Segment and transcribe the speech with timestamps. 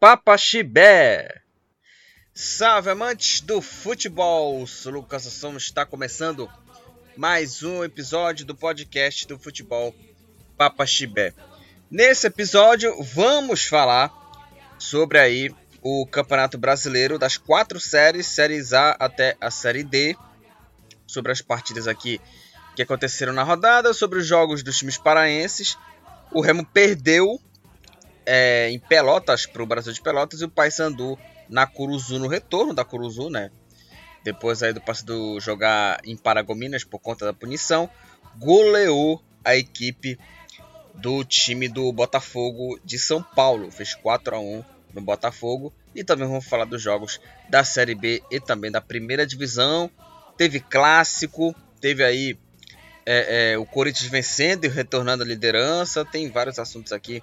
[0.00, 1.42] Futebol Papaxibé.
[2.32, 6.50] Salve amantes do futebol, sou Lucas Assumo, está começando
[7.16, 9.94] mais um episódio do podcast do Futebol
[10.56, 11.34] Papaxibé.
[11.90, 14.10] Nesse episódio vamos falar
[14.78, 20.16] sobre aí o Campeonato Brasileiro das quatro séries, séries A até a série D,
[21.06, 22.18] sobre as partidas aqui
[22.74, 25.76] que aconteceram na rodada, sobre os jogos dos times paraenses.
[26.32, 27.38] O Remo perdeu
[28.32, 32.72] é, em Pelotas para o Brasil de Pelotas e o Paysandu na Curuzu no retorno
[32.72, 33.50] da Curuzu, né?
[34.22, 37.90] Depois aí do Paysandu jogar em Paragominas por conta da punição,
[38.38, 40.16] goleou a equipe
[40.94, 46.28] do time do Botafogo de São Paulo, fez 4 a 1 no Botafogo e também
[46.28, 49.90] vamos falar dos jogos da Série B e também da Primeira Divisão.
[50.36, 52.38] Teve clássico, teve aí
[53.04, 56.04] é, é, o Corinthians vencendo e retornando à liderança.
[56.04, 57.20] Tem vários assuntos aqui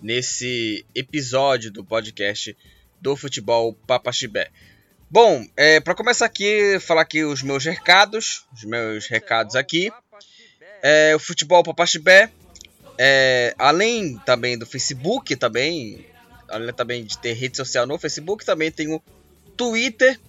[0.00, 2.56] nesse episódio do podcast
[3.00, 4.50] do Futebol Papaxibé.
[5.10, 9.90] Bom, é, para começar aqui, falar aqui os meus recados, os meus recados aqui.
[10.82, 12.30] É, o Futebol Papaxibé,
[12.98, 16.06] é, além também do Facebook, também,
[16.48, 19.02] além também de ter rede social no Facebook, também tem o
[19.56, 20.20] Twitter,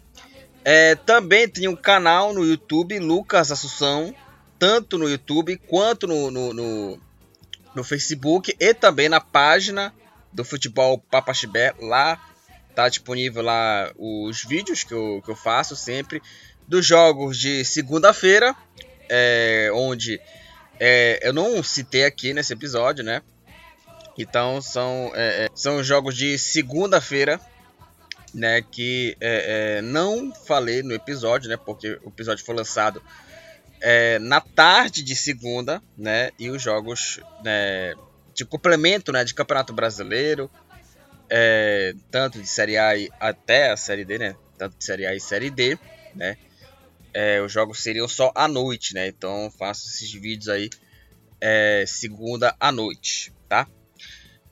[0.64, 4.16] é, também tem um canal no YouTube, Lucas Assunção,
[4.58, 7.02] tanto no YouTube quanto no, no, no,
[7.80, 9.94] no Facebook e também na página
[10.34, 11.74] do Futebol Papaxibé.
[11.80, 12.22] Lá
[12.76, 16.22] tá disponível lá os vídeos que eu, que eu faço sempre
[16.68, 18.54] dos jogos de segunda-feira,
[19.10, 20.20] é, onde
[20.78, 23.22] é, eu não citei aqui nesse episódio, né?
[24.18, 27.40] Então são, é, é são jogos de segunda-feira,
[28.34, 28.62] né?
[28.62, 31.56] Que é, é, não falei no episódio, né?
[31.56, 33.02] Porque o episódio foi lançado
[33.82, 36.32] é, na tarde de segunda, né?
[36.38, 37.94] E os jogos né,
[38.34, 39.24] de complemento, né?
[39.24, 40.50] De Campeonato Brasileiro,
[41.30, 44.36] é, tanto de Série A até a Série D, né?
[44.58, 45.78] Tanto de Série A e Série D,
[46.16, 46.38] né?
[47.14, 49.08] É, os jogos seriam só à noite, né?
[49.08, 50.70] Então faço esses vídeos aí
[51.42, 53.68] é, segunda à noite, tá?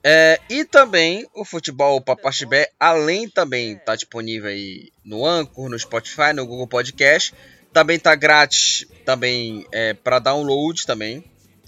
[0.04, 6.32] É, e também o futebol Papaxibé, além também tá disponível aí no Anchor, no Spotify,
[6.34, 7.34] no Google Podcast
[7.74, 11.24] também tá grátis também é, para download também.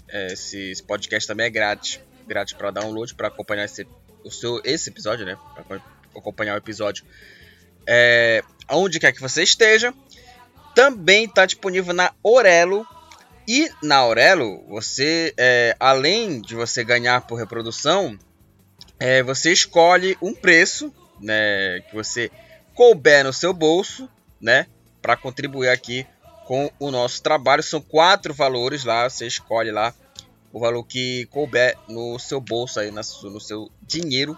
[0.08, 3.86] É, esse, esse, podcast também é grátis, grátis para download para acompanhar esse,
[4.24, 5.36] o seu, esse episódio, né?
[5.54, 5.80] Para
[6.16, 7.04] acompanhar o episódio
[7.86, 9.94] é, onde quer que você esteja.
[10.74, 12.86] Também está disponível na Orelo.
[13.48, 18.16] E na Orelo, você, é, além de você ganhar por reprodução,
[18.98, 22.30] é, você escolhe um preço né, que você
[22.74, 24.08] couber no seu bolso,
[24.40, 24.66] né?
[25.00, 26.06] Para contribuir aqui
[26.46, 27.62] com o nosso trabalho.
[27.62, 29.94] São quatro valores lá, você escolhe lá
[30.52, 34.36] o valor que couber no seu bolso aí, no seu dinheiro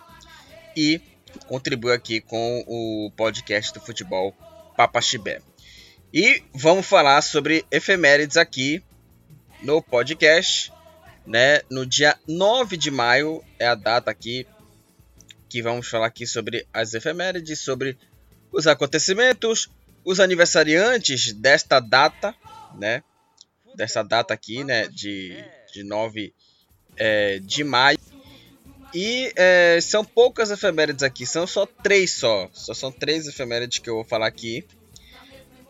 [0.76, 1.00] e
[1.46, 4.34] contribui aqui com o podcast do futebol
[4.76, 5.40] Papaxibé.
[6.12, 8.82] E vamos falar sobre efemérides aqui
[9.62, 10.70] no podcast,
[11.26, 11.62] né?
[11.70, 14.46] No dia 9 de maio é a data aqui
[15.48, 17.98] que vamos falar aqui sobre as efemérides, sobre
[18.50, 19.70] os acontecimentos,
[20.04, 22.34] os aniversariantes desta data,
[22.78, 23.02] né?
[23.74, 24.86] Dessa data aqui, né?
[24.88, 25.42] De,
[25.72, 26.34] de 9
[26.96, 27.98] é, de maio.
[28.94, 32.50] E é, são poucas efemérides aqui, são só três só.
[32.52, 34.66] Só são três efemérides que eu vou falar aqui.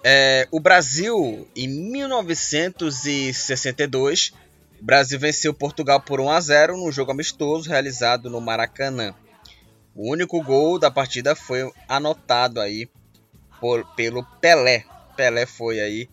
[0.04, 4.32] É, o Brasil, em 1962,
[4.80, 9.14] o Brasil venceu Portugal por 1 a 0 num jogo amistoso realizado no Maracanã.
[9.94, 12.90] O único gol da partida foi anotado aí
[13.62, 14.84] por, pelo Pelé.
[15.16, 16.10] Pelé foi aí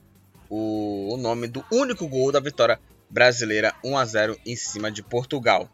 [0.48, 2.80] o, o nome do único gol da vitória
[3.10, 5.68] brasileira 1 a 0 em cima de Portugal.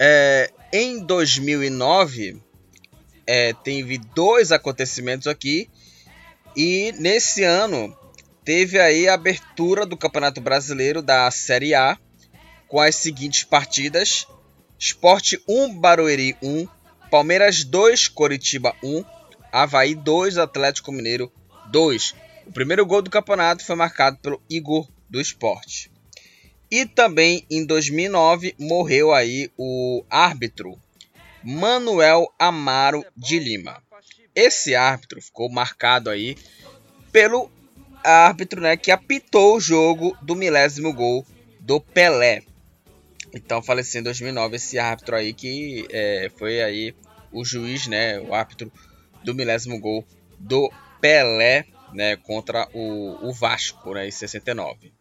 [0.00, 2.42] É, em 2009
[3.24, 5.70] é, teve dois acontecimentos aqui
[6.56, 7.96] e nesse ano
[8.44, 11.96] teve aí a abertura do Campeonato Brasileiro da Série A
[12.66, 14.26] com as seguintes partidas:
[14.76, 16.66] Esporte 1 Barueri 1,
[17.08, 19.04] Palmeiras 2 Coritiba 1,
[19.56, 21.32] Havaí 2, Atlético Mineiro
[21.70, 22.14] 2.
[22.46, 25.90] O primeiro gol do campeonato foi marcado pelo Igor do Esporte.
[26.70, 30.78] E também em 2009 morreu aí o árbitro
[31.42, 33.82] Manuel Amaro de Lima.
[34.34, 36.36] Esse árbitro ficou marcado aí
[37.10, 37.50] pelo
[38.04, 41.24] árbitro né, que apitou o jogo do milésimo gol
[41.60, 42.42] do Pelé.
[43.34, 46.94] Então faleceu em 2009 esse árbitro aí que é, foi aí
[47.32, 48.70] o juiz, né, o árbitro
[49.26, 50.06] do milésimo gol
[50.38, 54.92] do Pelé né, contra o, o Vasco né, em 69.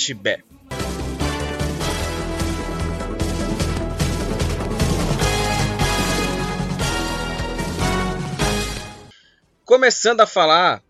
[9.73, 10.83] Começando a falar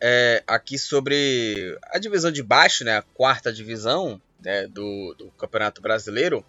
[0.00, 5.82] é, aqui sobre a divisão de baixo, né, a quarta divisão né, do, do Campeonato
[5.82, 6.44] Brasileiro.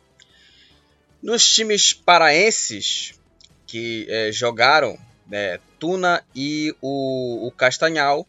[1.23, 3.19] Nos times paraenses
[3.65, 4.95] que é, jogaram
[5.25, 8.27] né, Tuna e o, o, Castanhal,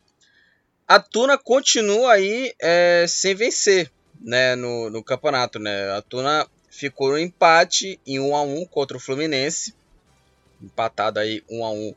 [0.89, 5.59] a Tuna continua aí é, sem vencer né, no, no campeonato.
[5.59, 5.91] Né?
[5.91, 9.75] A Tuna ficou no empate em 1 a 1 contra o Fluminense,
[10.63, 11.95] empatado aí 1 a 1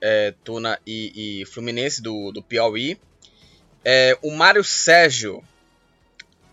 [0.00, 2.98] é, Tuna e, e, Fluminense do, do Piauí.
[3.84, 5.42] É, o Mário Sérgio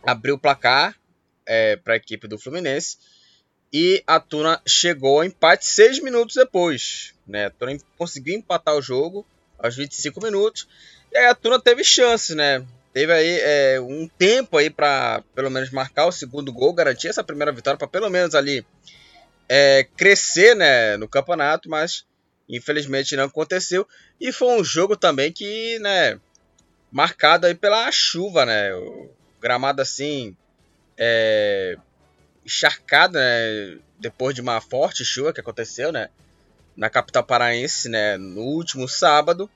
[0.04, 0.96] abriu o placar
[1.46, 2.98] é, para a equipe do Fluminense
[3.74, 7.14] e a Tuna chegou ao empate seis minutos depois.
[7.28, 7.46] Né?
[7.46, 9.26] A Tuna conseguiu empatar o jogo
[9.58, 10.68] aos 25 minutos
[11.12, 12.66] e aí a Tuna teve chance, né?
[12.94, 17.24] Teve aí é, um tempo aí para pelo menos marcar o segundo gol, garantir essa
[17.24, 18.66] primeira vitória para pelo menos ali
[19.50, 22.06] é, crescer né, no campeonato, mas
[22.48, 23.88] Infelizmente não aconteceu.
[24.20, 26.20] E foi um jogo também que, né,
[26.92, 28.74] marcado aí pela chuva, né?
[28.74, 29.10] O
[29.42, 30.36] gramado assim,
[30.98, 31.78] é,
[32.46, 33.78] encharcado, né?
[34.00, 36.10] Depois de uma forte chuva que aconteceu, né?
[36.76, 38.18] Na capital paraense, né?
[38.18, 39.50] No último sábado.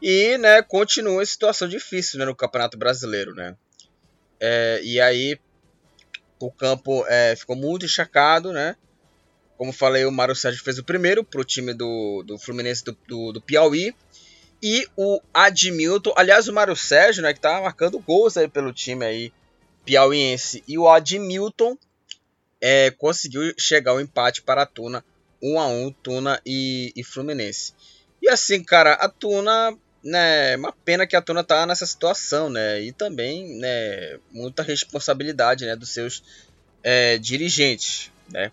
[0.00, 3.56] E, né, continua em situação difícil né, no Campeonato Brasileiro, né?
[4.38, 5.38] É, e aí
[6.38, 8.76] o campo é, ficou muito encharcado, né?
[9.56, 12.96] Como falei, o Mário Sérgio fez o primeiro para o time do, do Fluminense do,
[13.06, 13.94] do, do, Piauí.
[14.62, 19.04] E o Admilton, aliás, o Mário Sérgio, né, que tá marcando gols aí pelo time
[19.04, 19.32] aí
[19.84, 20.64] piauiense.
[20.66, 21.76] E o Admilton
[22.60, 25.04] é, conseguiu chegar ao empate para a Tuna,
[25.42, 27.74] 1 a 1 Tuna e, e Fluminense.
[28.22, 32.80] E assim, cara, a Tuna, né, uma pena que a Tuna tá nessa situação, né,
[32.80, 36.24] e também, né, muita responsabilidade, né, dos seus
[36.82, 38.50] é, dirigentes, né,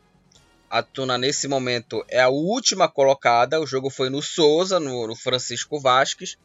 [0.72, 3.60] a Tuna, nesse momento, é a última colocada.
[3.60, 6.38] O jogo foi no Souza, no, no Francisco Vasques.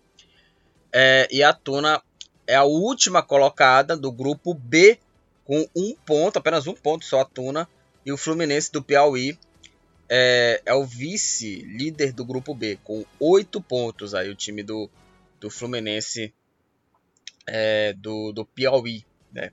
[0.93, 2.03] É, e a Tuna
[2.45, 4.99] é a última colocada do grupo B,
[5.45, 7.69] com um ponto, apenas um ponto só a Tuna.
[8.05, 9.39] E o Fluminense do Piauí
[10.09, 14.13] é, é o vice-líder do grupo B, com oito pontos.
[14.13, 14.91] Aí o time do,
[15.39, 16.35] do Fluminense
[17.47, 19.05] é, do, do Piauí.
[19.33, 19.53] Né?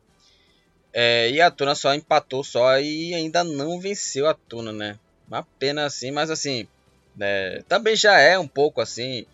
[0.93, 4.99] É, e a Tuna só empatou só e ainda não venceu a Tuna, né?
[5.27, 6.67] Uma pena assim, mas assim,
[7.15, 9.25] né, também já é um pouco assim,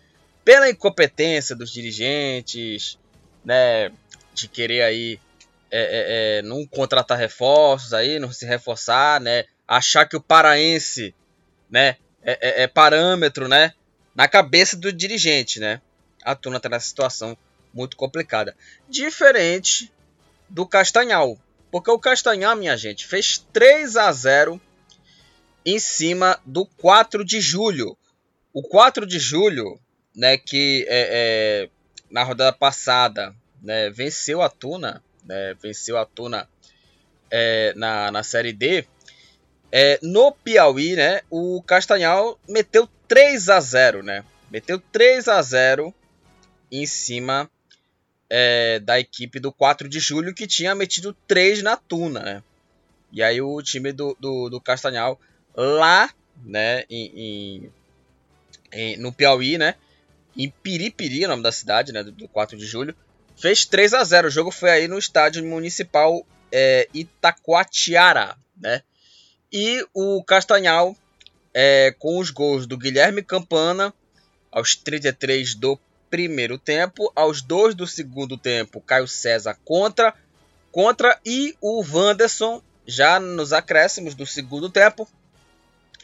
[0.42, 2.98] pela incompetência dos dirigentes,
[3.44, 3.92] né?
[4.32, 5.20] De querer aí
[5.70, 9.44] é, é, é, não contratar reforços aí, não se reforçar, né?
[9.68, 11.14] Achar que o paraense,
[11.70, 11.96] né?
[12.22, 13.74] É, é, parâmetro, né?
[14.14, 15.80] Na cabeça do dirigente, né?
[16.24, 17.36] A Tuna tá nessa situação
[17.72, 18.56] muito complicada.
[18.88, 19.92] Diferente
[20.48, 21.38] do Castanhal,
[21.70, 24.60] porque o Castanhar, minha gente, fez 3 a 0
[25.64, 27.96] em cima do 4 de julho.
[28.52, 29.78] O 4 de julho,
[30.14, 31.70] né, que é, é,
[32.10, 36.48] na rodada passada né, venceu a Tuna, né, venceu a Tuna
[37.30, 38.84] é, na, na Série D.
[39.70, 44.24] É, no Piauí, né, o Castanhal meteu 3 a 0 né?
[44.50, 45.94] Meteu 3 a 0
[46.72, 47.48] em cima
[48.30, 52.42] é, da equipe do 4 de julho que tinha metido 3 na Tuna, né?
[53.12, 55.20] E aí o time do, do, do Castanhal
[55.56, 56.08] lá,
[56.44, 57.72] né, em, em,
[58.72, 59.74] em, no Piauí, né,
[60.36, 62.94] em Piripiri, o nome da cidade, né, do, do 4 de julho,
[63.36, 68.82] fez 3 a 0 O jogo foi aí no estádio municipal é, Itacoatiara, né?
[69.52, 70.96] E o Castanhal,
[71.52, 73.92] é, com os gols do Guilherme Campana,
[74.52, 75.78] aos 33 do
[76.10, 77.10] primeiro tempo.
[77.14, 80.14] Aos dois do segundo tempo, Caio César contra.
[80.72, 85.08] Contra e o Wanderson, já nos acréscimos do segundo tempo,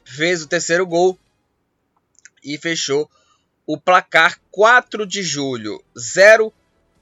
[0.04, 1.18] fez o terceiro gol
[2.42, 3.10] e fechou
[3.66, 6.52] o placar 4 de julho, 0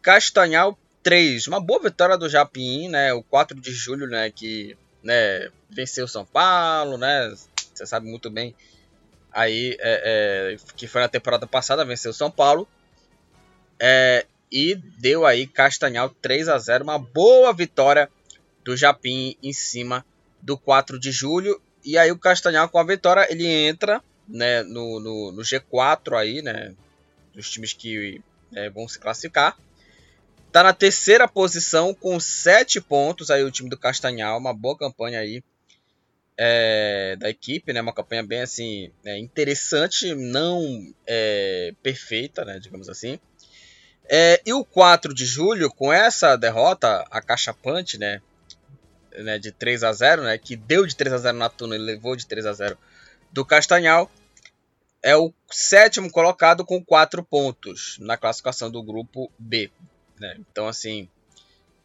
[0.00, 1.46] Castanhal 3.
[1.46, 3.12] Uma boa vitória do Japim, né?
[3.12, 4.30] O 4 de julho, né?
[4.30, 7.34] Que né, venceu São Paulo, né?
[7.74, 8.54] Você sabe muito bem.
[9.32, 12.68] Aí, é, é, que foi na temporada passada, venceu São Paulo.
[13.80, 18.08] É, e deu aí Castanhal 3 a 0 Uma boa vitória
[18.64, 20.04] do Japim em cima
[20.40, 21.60] do 4 de julho.
[21.84, 26.40] E aí o Castanhal com a vitória, ele entra né, no, no, no G4 aí,
[26.40, 26.74] né?
[27.34, 28.22] Dos times que
[28.54, 29.58] é, vão se classificar.
[30.52, 35.18] Tá na terceira posição com 7 pontos aí o time do Castanhal, uma boa campanha
[35.18, 35.42] aí
[36.36, 37.80] é, da equipe, né?
[37.80, 42.58] Uma campanha bem assim é, interessante, não é, perfeita, né?
[42.58, 43.18] Digamos assim.
[44.08, 48.20] É, e o 4 de julho, com essa derrota, a Cachapante, né?
[49.22, 50.38] né, de 3 a 0 né?
[50.38, 52.78] Que deu de 3 a 0 na Tuna e levou de 3 a 0
[53.32, 54.10] do Castanhal
[55.02, 59.70] é o sétimo colocado com quatro pontos na classificação do grupo B.
[60.18, 60.36] Né?
[60.38, 61.10] Então, assim,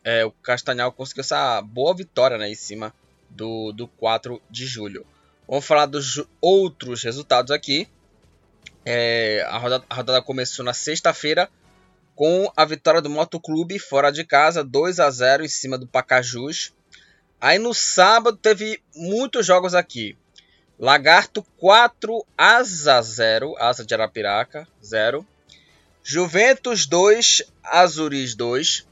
[0.06, 2.94] é, o Castanhal conseguiu essa boa vitória né, em cima
[3.30, 5.06] do, do 4 de julho.
[5.46, 7.90] Vamos falar dos outros resultados aqui.
[8.86, 11.50] É, a, rodada, a rodada começou na sexta-feira
[12.20, 16.74] com a vitória do Motoclube fora de casa, 2 a 0 em cima do Pacajus.
[17.40, 20.18] Aí no sábado teve muitos jogos aqui.
[20.78, 25.26] Lagarto 4, Asa 0, Asa de Arapiraca 0.
[26.04, 28.86] Juventus 2, Azuris 2.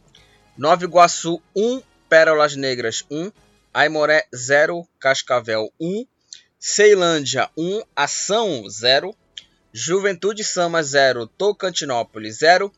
[0.57, 3.29] Nova Iguaçu 1, Pérolas Negras 1.
[3.74, 6.05] Aimoré 0, Cascavel 1.
[6.57, 9.13] Ceilândia 1, Ação 0.
[9.74, 12.72] Juventude Sama 0, Tocantinópolis 0.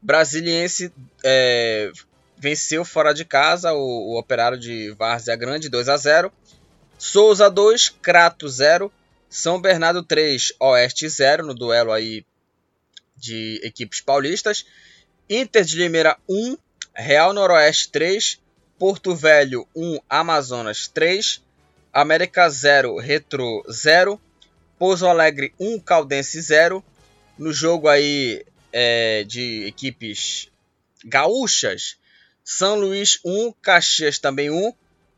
[0.00, 0.92] Brasiliense
[1.24, 1.90] é,
[2.36, 6.32] venceu fora de casa o, o Operário de Várzea Grande 2 a 0.
[6.98, 8.92] Souza 2, Crato 0,
[9.30, 12.24] São Bernardo 3, Oeste 0 no duelo aí
[13.16, 14.66] de equipes paulistas.
[15.28, 16.56] Inter de Limeira 1,
[16.94, 18.40] Real Noroeste 3,
[18.78, 21.42] Porto Velho 1, Amazonas 3,
[21.92, 24.20] América 0, Retro 0,
[24.78, 26.82] Pouso Alegre 1, Caldense 0.
[27.36, 30.50] No jogo aí é, de equipes
[31.04, 31.96] gaúchas,
[32.44, 34.72] São Luís 1, Caxias também 1,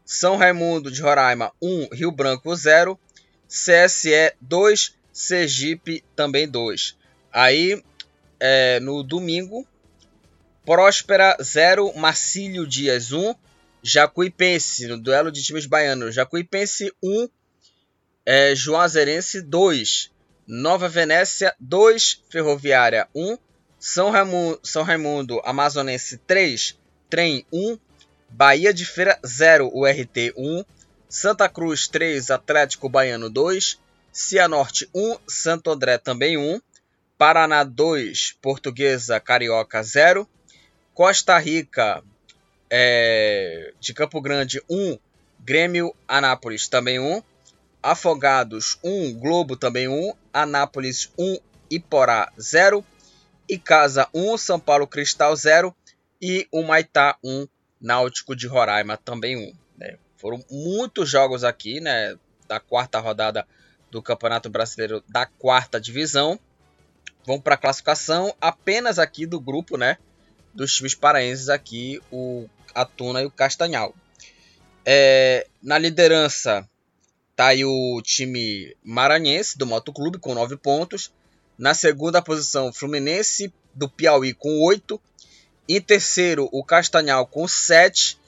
[0.05, 2.99] são Raimundo de Roraima 1, Rio Branco 0,
[3.47, 6.97] CSE 2, Sergipe também 2.
[7.33, 7.83] Aí
[8.41, 9.67] é, no domingo,
[10.65, 13.35] Próspera 0, Marcílio Dias 1,
[13.83, 17.29] Jacuipense no duelo de times baianos, Jacuipense 1,
[18.27, 20.11] é, Juazeirense 2,
[20.53, 23.39] Nova Venécia 2, Ferroviária 1,
[23.79, 26.77] São Raimundo, São Raimundo Amazonense 3,
[27.09, 27.79] Trem 1,
[28.29, 30.65] Bahia de Feira 0, URT 1,
[31.09, 33.79] Santa Cruz 3, Atlético Baiano 2,
[34.11, 36.61] Cianorte 1, Santo André também 1,
[37.17, 40.29] Paraná 2, Portuguesa Carioca 0,
[40.93, 42.03] Costa Rica
[42.69, 44.99] é, de Campo Grande 1,
[45.39, 47.23] Grêmio Anápolis também 1,
[47.83, 51.39] Afogados 1, Globo também 1, Anápolis 1,
[51.71, 52.85] Iporá 0,
[53.49, 55.75] Icasa 1, São Paulo Cristal 0
[56.21, 57.47] e o Maitá 1,
[57.81, 59.53] Náutico de Roraima também um.
[59.79, 59.97] Né?
[60.17, 62.17] Foram muitos jogos aqui, né?
[62.47, 63.47] Da quarta rodada
[63.91, 66.39] do Campeonato Brasileiro da quarta divisão.
[67.25, 69.97] Vão para a classificação apenas aqui do grupo, né?
[70.53, 73.95] Dos times paraenses aqui, o Atuna e o Castanhal.
[74.85, 76.69] É, na liderança
[77.41, 81.11] tá aí o time maranhense do Motoclube com 9 pontos.
[81.57, 85.01] Na segunda posição, Fluminense do Piauí com 8.
[85.67, 88.19] Em terceiro, o Castanhal com 7.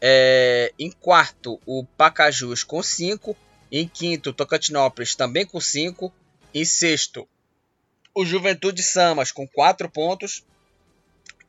[0.00, 3.36] É, em quarto, o Pacajus com 5.
[3.70, 6.12] Em quinto, Tocantinópolis também com 5.
[6.52, 7.28] Em sexto,
[8.12, 10.44] o Juventude Samas com 4 pontos.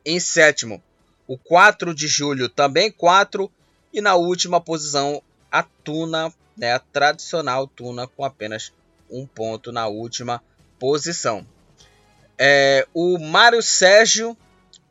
[0.06, 0.80] Em sétimo,
[1.26, 3.50] o 4 de julho também 4.
[3.92, 8.70] E na última posição, a Tuna, né, a tradicional Tuna, com apenas
[9.10, 10.42] um ponto na última
[10.78, 11.46] posição.
[12.38, 14.36] É, o Mário Sérgio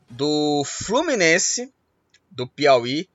[0.08, 1.72] do Fluminense,
[2.28, 3.08] do Piauí,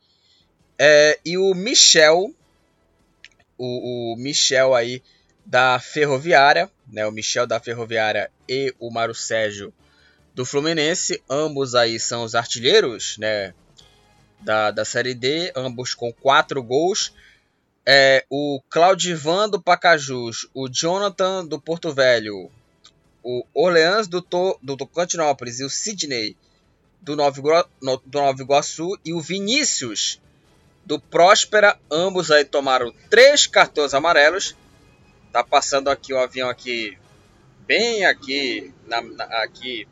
[0.80, 2.34] é, e o Michel,
[3.58, 5.04] o, o, Michel aí
[5.46, 9.74] da Ferroviária, né, o Michel da Ferroviária e o Mário Sérgio
[10.34, 13.54] do Fluminense, ambos aí são os artilheiros, né,
[14.40, 17.14] da, da Série D, ambos com quatro gols.
[17.88, 22.52] É, o Claudivan do Pacajus, o Jonathan do Porto Velho,
[23.24, 26.36] o Orleans do, to, do Tocantinópolis e o Sidney
[27.02, 30.20] do Nova, do Nova Iguaçu e o Vinícius
[30.86, 31.80] do Próspera.
[31.92, 34.56] Ambos aí tomaram três cartões amarelos.
[35.32, 36.98] Tá passando aqui o um avião aqui,
[37.68, 39.88] bem aqui, na, na, aqui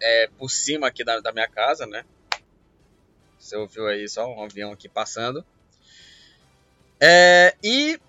[0.00, 2.04] é, por cima aqui da, da, minha casa, né?
[3.38, 5.44] Você ouviu aí só um avião aqui passando.
[7.00, 8.00] É, e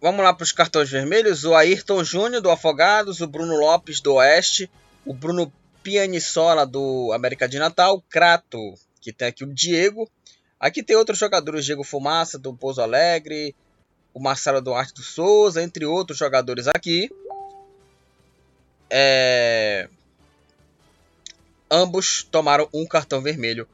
[0.00, 1.44] vamos lá para os cartões vermelhos.
[1.44, 4.70] O Ayrton Júnior do Afogados, o Bruno Lopes do Oeste,
[5.04, 10.10] o Bruno Pianissola do América de Natal, o Crato, que tem aqui o Diego.
[10.58, 13.54] Aqui tem outros jogadores, Diego Fumaça do Pouso Alegre,
[14.12, 17.10] o Marcelo Duarte do Souza, entre outros jogadores aqui.
[18.90, 19.88] É...
[21.70, 23.66] Ambos tomaram um cartão vermelho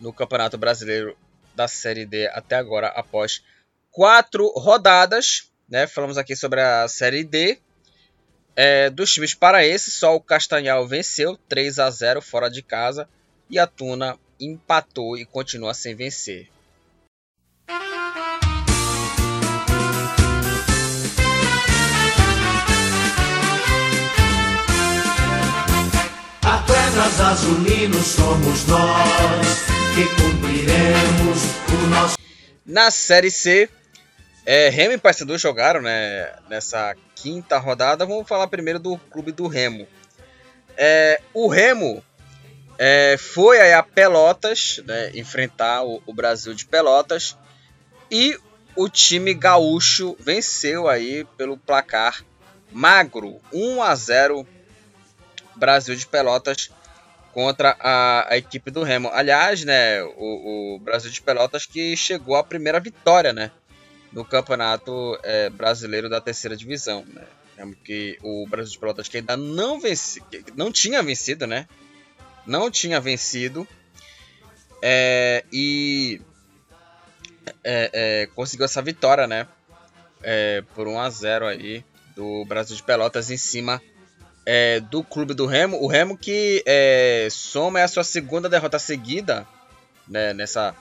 [0.00, 1.16] no Campeonato Brasileiro
[1.54, 3.42] da Série D até agora, após
[3.94, 5.48] quatro rodadas.
[5.68, 5.86] Né?
[5.86, 7.58] Falamos aqui sobre a Série D.
[8.56, 13.08] É, dos times paraenses, só o Castanhal venceu 3 a 0 fora de casa
[13.48, 16.48] e a Tuna empatou e continua sem vencer.
[26.42, 29.46] Atletas azulinos somos nós
[29.94, 32.16] que cumpriremos o nosso.
[32.64, 33.68] Na Série C,
[34.46, 38.04] é, Remo e Paysandu jogaram né, nessa quinta rodada.
[38.04, 39.86] Vamos falar primeiro do clube do Remo.
[40.76, 42.04] É, o Remo
[42.78, 47.38] é, foi aí a Pelotas né, enfrentar o, o, Brasil de Pelotas
[48.10, 48.38] e
[48.76, 52.24] o time gaúcho venceu aí pelo placar
[52.72, 54.46] magro 1 a 0
[55.54, 56.70] Brasil de Pelotas
[57.32, 59.08] contra a, a equipe do Remo.
[59.12, 63.50] Aliás, né, o, o Brasil de Pelotas que chegou à primeira vitória, né?
[64.14, 67.04] No Campeonato é, Brasileiro da Terceira Divisão.
[67.12, 67.74] Né?
[67.84, 70.22] Que o Brasil de Pelotas que ainda não venci,
[70.56, 71.68] não tinha vencido, né?
[72.46, 73.66] Não tinha vencido
[74.82, 76.20] é, e
[77.62, 79.46] é, é conseguiu essa vitória, né?
[80.22, 81.84] É, por 1 a 0 aí
[82.16, 83.80] do Brasil de Pelotas em cima
[84.44, 85.80] é, do clube do Remo.
[85.80, 86.64] O Remo que
[87.30, 89.46] soma a sua segunda derrota seguida
[90.08, 90.74] né, nessa,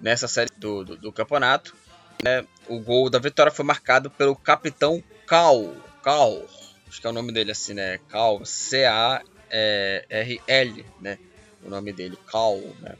[0.00, 1.74] nessa série do, do, do campeonato.
[2.22, 2.44] Né?
[2.70, 5.74] O gol da vitória foi marcado pelo capitão Cal.
[6.02, 6.46] Cal,
[6.88, 7.98] acho que é o nome dele assim, né?
[8.08, 9.24] Cal, C-A-R-L,
[11.00, 11.18] né?
[11.64, 12.94] O nome dele, Cal, né?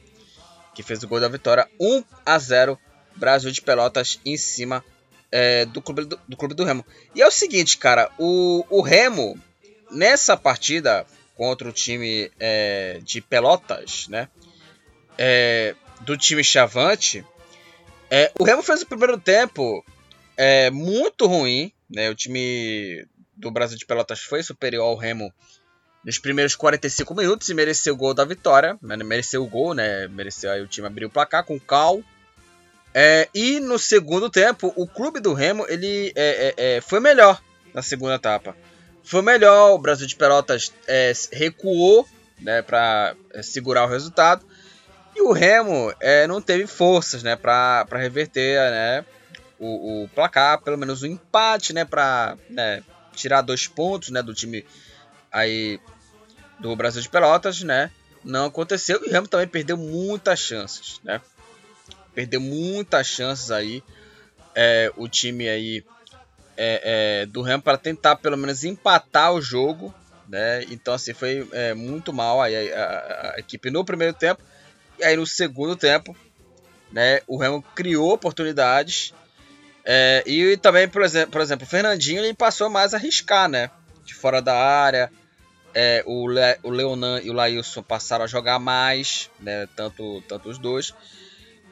[0.75, 2.77] Que fez o gol da vitória 1 a 0
[3.15, 4.85] Brasil de Pelotas em cima
[5.31, 6.85] é, do, clube, do, do, clube do Remo.
[7.15, 9.39] E é o seguinte, cara, o, o Remo,
[9.91, 11.07] nessa partida
[11.37, 14.29] contra o time é, de Pelotas, né?
[15.17, 17.25] É, do time Chavante,
[18.11, 19.85] é, o Remo fez o primeiro tempo
[20.37, 21.73] é, muito ruim.
[21.89, 22.11] Né?
[22.11, 25.33] O time do Brasil de Pelotas foi superior ao Remo
[26.05, 28.77] nos primeiros 45 minutos e mereceu o gol da vitória.
[28.83, 28.97] Né?
[28.97, 30.09] Mereceu o gol, né?
[30.09, 32.03] Mereceu aí o time abrir o placar com o Cal.
[32.93, 37.41] É, e no segundo tempo, o clube do Remo ele é, é, é foi melhor
[37.73, 38.57] na segunda etapa.
[39.05, 42.07] Foi melhor, o Brasil de Pelotas é, recuou
[42.41, 44.45] né, para segurar o resultado.
[45.21, 49.05] E o Remo é, não teve forças né, para reverter né,
[49.59, 54.33] o, o, placar, pelo menos o empate, né, para né, tirar dois pontos né, do
[54.33, 54.65] time
[55.31, 55.79] aí
[56.59, 57.91] do Brasil de Pelotas, né?
[58.25, 61.21] Não aconteceu e o Remo também perdeu muitas chances, né?
[62.15, 63.83] Perdeu muitas chances aí
[64.55, 65.85] é, o time aí
[66.57, 69.95] é, é, do Remo para tentar pelo menos empatar o jogo,
[70.29, 70.65] né?
[70.71, 74.43] Então assim foi é, muito mal aí a, a, a equipe no primeiro tempo
[75.03, 76.17] aí no segundo tempo,
[76.93, 79.15] né, o Remo criou oportunidades.
[79.85, 83.71] É, e também, por exemplo, por exemplo, o Fernandinho ele passou mais a arriscar, né?
[84.05, 85.11] De fora da área.
[85.73, 89.67] É, o, Le, o Leonan e o Lailson passaram a jogar mais, né?
[89.75, 90.93] Tanto, tanto os dois.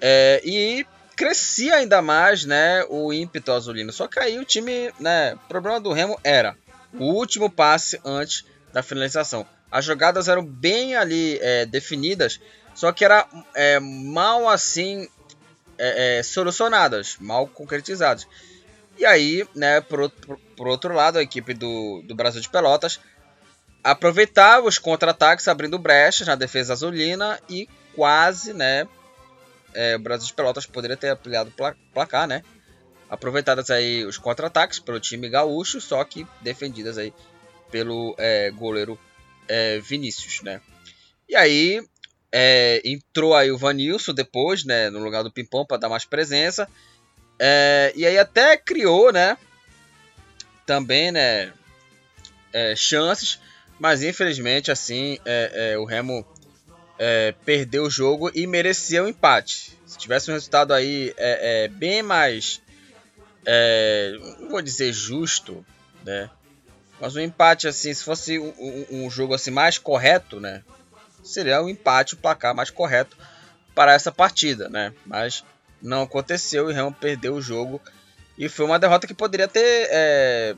[0.01, 0.87] É, e
[1.17, 2.85] crescia ainda mais, né?
[2.88, 3.93] O ímpeto azulino.
[3.93, 5.35] Só que aí o time, né?
[5.35, 6.57] O problema do Remo era
[6.93, 9.47] o último passe antes da finalização.
[9.71, 12.41] As jogadas eram bem ali é, definidas,
[12.79, 15.09] só que era é, mal assim
[15.77, 18.25] é, é, solucionadas, mal concretizadas.
[18.97, 23.01] E aí, né, por, por, por, outro lado, a equipe do, do Brasil de Pelotas
[23.83, 28.87] aproveitava os contra-ataques, abrindo brechas na defesa azulina e quase, né,
[29.75, 32.45] é, o Brasil de Pelotas poderia ter ampliado o placar, né?
[33.11, 37.12] Aproveitadas aí os contra-ataques pelo time gaúcho, só que defendidas aí
[37.73, 38.97] pelo é, goleiro
[39.49, 40.61] é, Vinícius, né?
[41.29, 41.85] E aí
[42.33, 46.69] é, entrou aí o Vanilson depois, né, no lugar do Pimpão para dar mais presença.
[47.38, 49.37] É, e aí até criou, né,
[50.67, 51.53] também, né,
[52.53, 53.41] é, chances,
[53.79, 56.27] mas infelizmente assim é, é, o Remo
[56.99, 59.79] é, perdeu o jogo e merecia o um empate.
[59.87, 61.14] Se tivesse um resultado aí
[61.79, 62.61] bem mais,
[64.41, 65.64] não vou dizer justo,
[66.05, 66.29] né,
[67.01, 70.62] mas um empate assim, se fosse um, um jogo assim mais correto, né,
[71.29, 73.17] seria o empate, o placar mais correto
[73.75, 74.93] para essa partida, né?
[75.07, 75.45] Mas
[75.81, 77.81] não aconteceu e o Remo perdeu o jogo
[78.37, 80.57] e foi uma derrota que poderia ter é,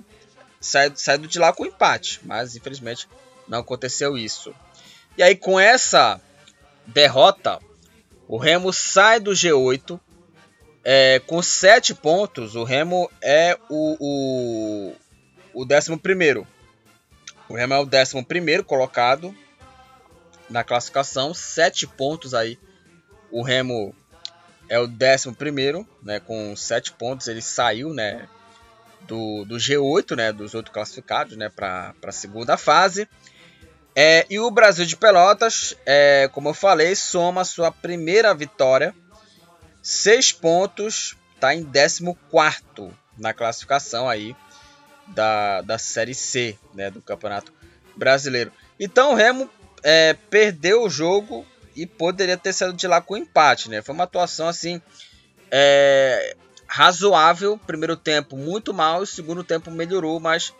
[0.61, 3.09] saído, saído de lá com empate, mas infelizmente
[3.47, 4.55] não aconteceu isso.
[5.19, 6.21] E aí com essa
[6.87, 7.59] derrota,
[8.27, 9.99] o Remo sai do G8
[10.85, 12.55] é, com 7 pontos.
[12.55, 14.95] O Remo é o, o,
[15.53, 16.47] o 11.
[17.49, 19.35] O Remo é o 11 colocado
[20.51, 22.59] na classificação, 7 pontos aí.
[23.31, 23.95] O Remo
[24.69, 27.29] é o 11, né, com 7 pontos.
[27.29, 28.29] Ele saiu né,
[29.03, 33.09] do, do G8, né, dos outros classificados, né, para a segunda fase.
[33.95, 38.95] É, e o Brasil de Pelotas, é, como eu falei, soma sua primeira vitória.
[39.83, 42.05] 6 pontos, está em 14
[43.17, 44.37] na classificação aí
[45.09, 47.53] da, da Série C né, do Campeonato
[47.97, 48.53] Brasileiro.
[48.79, 49.51] Então o Remo
[49.83, 53.69] é, perdeu o jogo e poderia ter saído de lá com empate.
[53.69, 53.83] Né?
[53.83, 54.81] Foi uma atuação assim
[55.51, 57.59] é, razoável.
[57.67, 60.55] Primeiro tempo muito mal, segundo tempo melhorou, mas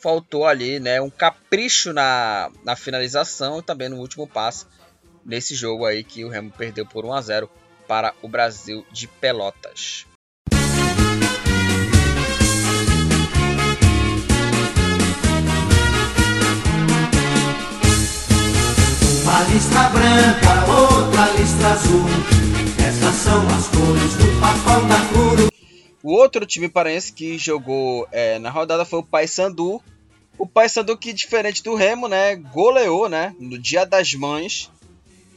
[0.00, 4.66] faltou ali né, um capricho na, na finalização e também no último passe
[5.24, 7.50] nesse jogo aí que o Remo perdeu por 1 a 0
[7.86, 10.06] para o Brasil de Pelotas.
[19.32, 22.04] Uma listra branca, outra listra azul.
[22.86, 25.48] Essas são as cores do papão da curu.
[26.02, 29.80] O outro time paraense que jogou é, na rodada foi o Paysandu.
[30.36, 34.70] O Paysandu que, diferente do Remo, né, goleou né, no Dia das Mães.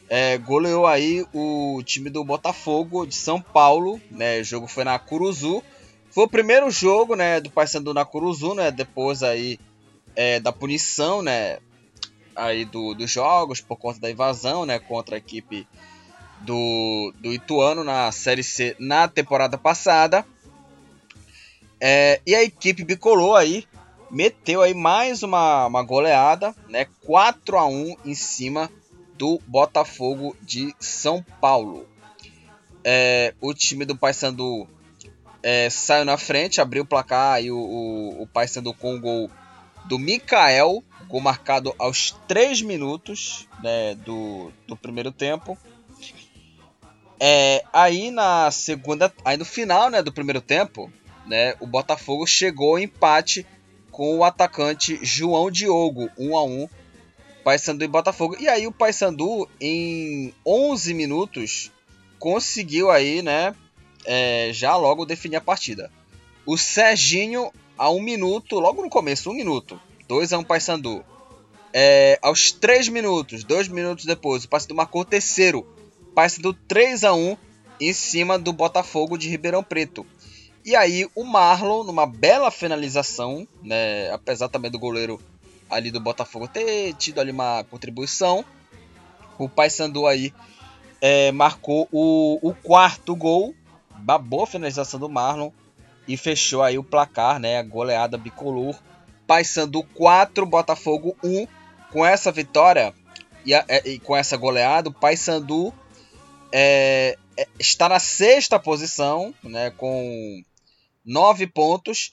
[0.10, 4.01] É, goleou aí o time do Botafogo de São Paulo.
[4.12, 5.63] Né, o jogo foi na Curuzu.
[6.12, 9.58] Foi o primeiro jogo né, do Paysandu na Curuzu, né, depois aí
[10.17, 11.60] é, da punição, né,
[12.35, 15.67] aí do, dos jogos por conta da invasão, né, contra a equipe
[16.41, 20.25] do, do Ituano na Série C na temporada passada.
[21.79, 23.65] É, e a equipe bicolor aí
[24.09, 28.69] meteu aí mais uma, uma goleada, né, 4 a 1 em cima
[29.17, 31.87] do Botafogo de São Paulo.
[32.83, 34.67] É, o time do Paysandu
[35.41, 39.29] é, saiu na frente, abriu o placar e o, o, o Paysandu com o gol
[39.85, 45.57] do Mikael Gol marcado aos 3 minutos né, do, do primeiro tempo.
[47.19, 49.13] É, aí na segunda.
[49.23, 50.91] Aí no final né, do primeiro tempo,
[51.25, 53.45] né, o Botafogo chegou ao empate
[53.91, 56.69] com o atacante João Diogo, 1 a 1
[57.43, 58.35] Paysandu e Botafogo.
[58.39, 61.71] E aí o Paysandu em 11 minutos
[62.19, 63.55] conseguiu aí, né,
[64.03, 65.91] é, já logo definir a partida.
[66.45, 71.03] O Serginho a um minuto, logo no começo, um minuto, 2 a 1 Paysandu.
[71.73, 75.65] É, aos 3 minutos, 2 minutos depois, o Paysandu marcou o terceiro.
[76.13, 77.37] Paysandu 3 a 1
[77.79, 80.05] em cima do Botafogo de Ribeirão Preto.
[80.63, 85.21] E aí o Marlon, numa bela finalização, né, apesar também do goleiro
[85.69, 88.43] ali do Botafogo ter tido ali uma contribuição,
[89.37, 90.33] o Paysandu aí
[91.01, 93.53] é, marcou o, o, quarto gol,
[93.95, 95.51] uma boa finalização do Marlon
[96.07, 98.75] e fechou aí o placar, né, a goleada bicolor
[99.27, 101.47] Paysandu 4, Botafogo 1.
[101.91, 102.93] Com essa vitória
[103.45, 105.73] e, a, é, e com essa goleada, o Paysandu
[106.51, 110.43] é, é, está na sexta posição, né, com
[111.05, 112.11] 9 pontos.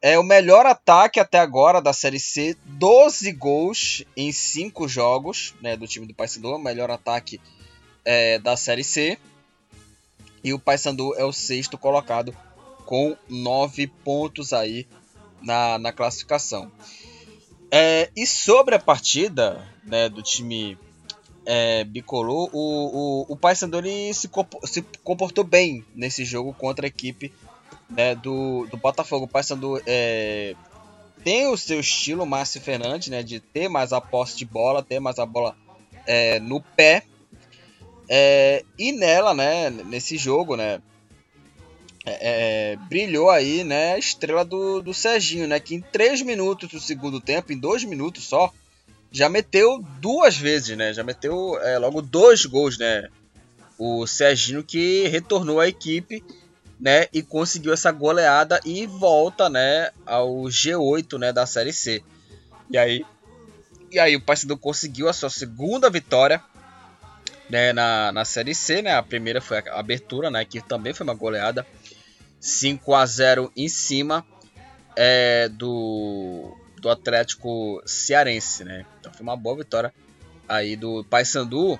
[0.00, 5.76] É o melhor ataque até agora da Série C, 12 gols em 5 jogos né,
[5.76, 7.40] do time do Paysandu, o melhor ataque
[8.04, 9.18] é, da Série C.
[10.44, 12.36] E o Paysandu é o sexto colocado
[12.86, 14.86] com 9 pontos aí
[15.42, 16.70] na, na classificação.
[17.70, 20.78] É, e sobre a partida né, do time
[21.44, 24.30] é, bicolor, o, o, o Paysandu se,
[24.64, 27.32] se comportou bem nesse jogo contra a equipe
[27.88, 29.24] né, do, do Botafogo.
[29.24, 30.54] O Paysandu é,
[31.24, 35.00] tem o seu estilo, Márcio Fernandes, né, de ter mais a posse de bola, ter
[35.00, 35.56] mais a bola
[36.06, 37.04] é, no pé.
[38.08, 40.80] É, e nela, né, nesse jogo, né,
[42.08, 46.68] é, é, brilhou aí, né, a estrela do, do Serginho, né, que em 3 minutos
[46.68, 48.52] do segundo tempo, em 2 minutos só,
[49.10, 53.08] já meteu duas vezes, né, já meteu é, logo dois gols, né,
[53.78, 56.24] o Serginho que retornou à equipe,
[56.80, 62.02] né, e conseguiu essa goleada e volta, né, ao G8, né, da Série C.
[62.70, 63.04] E aí,
[63.90, 66.42] e aí o Paysandu conseguiu a sua segunda vitória,
[67.48, 71.04] né, na, na Série C, né, a primeira foi a abertura, né, que também foi
[71.04, 71.66] uma goleada,
[72.40, 74.24] 5 a 0 em cima
[74.96, 78.84] é, do, do Atlético Cearense, né?
[78.98, 79.92] Então foi uma boa vitória
[80.48, 81.78] aí do Paysandu.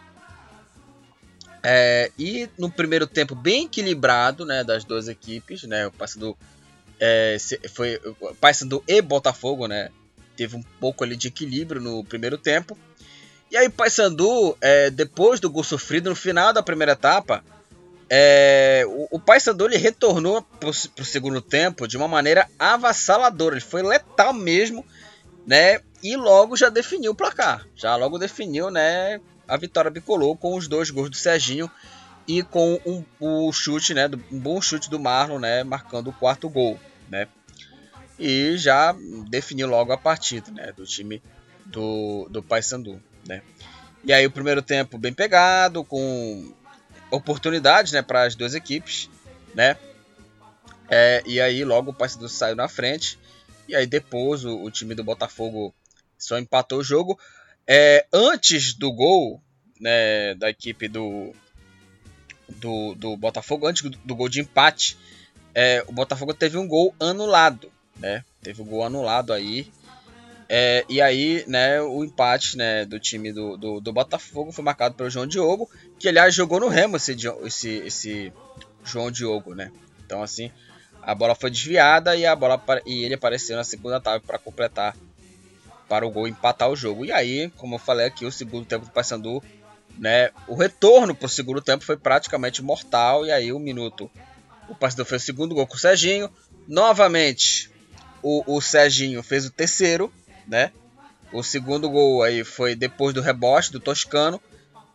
[1.63, 6.39] É, e no primeiro tempo bem equilibrado, né, das duas equipes, né, o Paysandu
[7.01, 7.37] é,
[7.75, 7.99] foi
[8.41, 9.91] Paysandu e Botafogo, né,
[10.37, 12.79] teve um pouco ali de equilíbrio no primeiro tempo.
[13.51, 17.43] E aí Paysandu, é, depois do gol sofrido no final da primeira etapa,
[18.11, 23.55] é, o, o Paysandu ele retornou para o segundo tempo de uma maneira avassaladora.
[23.55, 24.85] Ele foi letal mesmo,
[25.47, 25.81] né?
[26.03, 27.67] E logo já definiu o placar.
[27.75, 29.21] Já logo definiu, né?
[29.47, 31.71] A vitória bicolor com os dois gols do Serginho
[32.27, 34.09] e com um, o chute, né?
[34.31, 35.63] Um bom chute do Marlon, né?
[35.63, 36.79] Marcando o quarto gol,
[37.11, 37.29] né?
[38.19, 38.95] E já
[39.29, 40.73] definiu logo a partida, né?
[40.73, 41.23] Do time
[41.67, 43.43] do, do Paysandu, né?
[44.05, 46.55] E aí o primeiro tempo bem pegado, com
[47.11, 48.03] oportunidades, né?
[48.03, 49.09] Para as duas equipes,
[49.55, 49.77] né?
[50.91, 53.19] É, e aí logo o Paysandu saiu na frente.
[53.69, 55.75] E aí depois o, o time do Botafogo
[56.19, 57.19] só empatou o jogo.
[57.67, 59.43] É, antes do gol
[59.79, 61.35] né, da equipe do,
[62.49, 64.97] do, do Botafogo, antes do, do gol de empate,
[65.55, 67.71] é, o Botafogo teve um gol anulado.
[67.97, 68.25] Né?
[68.43, 69.71] Teve um gol anulado aí.
[70.49, 74.95] É, e aí, né, o empate né, do time do, do, do, Botafogo foi marcado
[74.95, 78.33] pelo João Diogo, que aliás jogou no Remo esse, esse, esse
[78.83, 79.71] João Diogo, né?
[80.07, 80.51] Então assim,
[81.03, 84.97] a bola foi desviada e a bola e ele apareceu na segunda etapa para completar
[85.87, 87.05] para o gol empatar o jogo.
[87.05, 89.43] E aí, como eu falei aqui, o segundo tempo do Paysandu,
[89.99, 94.11] né, o retorno para o segundo tempo foi praticamente mortal e aí um minuto
[94.69, 96.31] o Paysandu fez o segundo gol com o Serginho.
[96.67, 97.71] Novamente,
[98.23, 100.13] o, o Serginho fez o terceiro,
[100.49, 100.73] né?
[101.33, 104.41] O segundo gol aí foi depois do rebote do Toscano.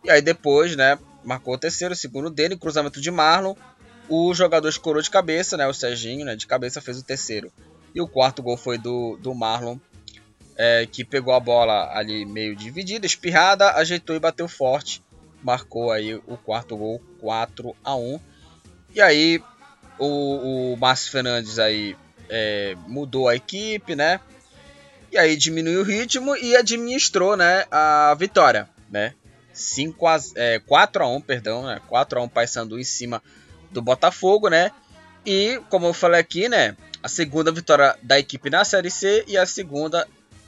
[0.03, 3.55] E aí depois, né, marcou o terceiro, o segundo dele, cruzamento de Marlon
[4.09, 5.67] o jogador escorou de cabeça, né?
[5.67, 6.35] O Serginho, né?
[6.35, 7.51] De cabeça fez o terceiro.
[7.95, 9.77] E o quarto gol foi do, do Marlon,
[10.57, 15.03] é, que pegou a bola ali meio dividida, espirrada, ajeitou e bateu forte.
[15.41, 18.19] Marcou aí o quarto gol, 4 a 1
[18.95, 19.43] E aí
[19.99, 21.95] o, o Márcio Fernandes aí
[22.29, 24.19] é, mudou a equipe, né?
[25.13, 29.13] E aí diminuiu o ritmo e administrou, né, a vitória, né?
[29.54, 31.80] 5 a, é, 4 a 1, perdão, né?
[31.88, 33.21] 4 a 1 Paysandu em cima
[33.69, 34.71] do Botafogo, né?
[35.23, 36.76] E, como eu falei aqui, né?
[37.04, 40.08] A segunda vitória da equipe na Série C e a segunda,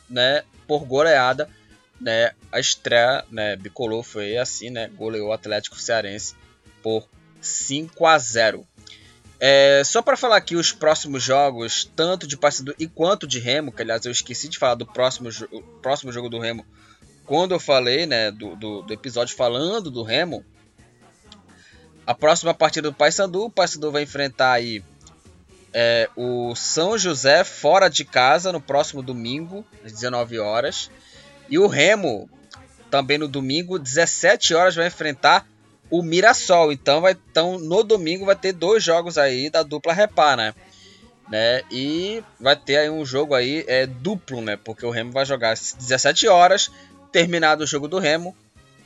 [0.10, 0.42] né?
[0.68, 1.48] Por goleada,
[2.02, 2.32] né?
[2.52, 3.56] A estreia, né?
[3.56, 4.90] Bicolor foi assim, né?
[4.98, 6.34] Goleou o Atlético Cearense
[6.82, 7.08] por
[7.40, 8.66] 5 a 0.
[9.48, 13.72] É, só para falar aqui os próximos jogos, tanto de Paysandu e quanto de Remo,
[13.72, 15.30] que aliás eu esqueci de falar do próximo,
[15.84, 16.66] próximo jogo do Remo
[17.28, 20.44] quando eu falei, né, do, do, do episódio falando do Remo,
[22.08, 24.84] a próxima partida do Paysandu, o Paysandu vai enfrentar aí
[25.72, 30.90] é, o São José fora de casa no próximo domingo, às 19 horas.
[31.48, 32.28] E o Remo,
[32.90, 35.48] também no domingo, 17 horas, vai enfrentar
[36.00, 36.72] o Mirassol.
[36.72, 40.54] Então, vai, então no domingo vai ter dois jogos aí da dupla Repá, né?
[41.30, 41.62] né?
[41.72, 44.58] E vai ter aí um jogo aí é, duplo, né?
[44.58, 46.72] Porque o Remo vai jogar às 17 horas,
[47.12, 48.36] terminado o jogo do Remo,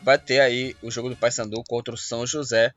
[0.02, 2.74] vai ter aí o jogo do Paysandu contra o São José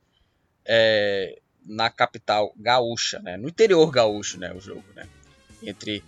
[0.64, 3.36] é, na capital gaúcha, né?
[3.36, 4.52] no interior gaúcho, né?
[4.52, 5.06] o jogo, né?
[5.62, 6.02] entre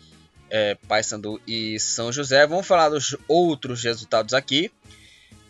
[0.51, 2.47] é, Paysandu e São José.
[2.47, 4.71] Vamos falar dos outros resultados aqui.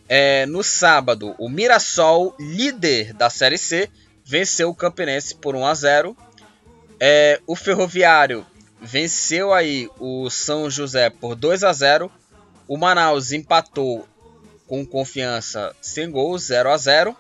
[0.09, 3.89] É, no sábado, o Mirassol, líder da Série C,
[4.25, 6.17] venceu o Campinense por 1 a 0.
[7.01, 8.47] É, o Ferroviário
[8.81, 12.13] venceu aí o São José por 2 a 0.
[12.69, 14.07] O Manaus empatou
[14.67, 17.17] com confiança sem gols, 0 a 0.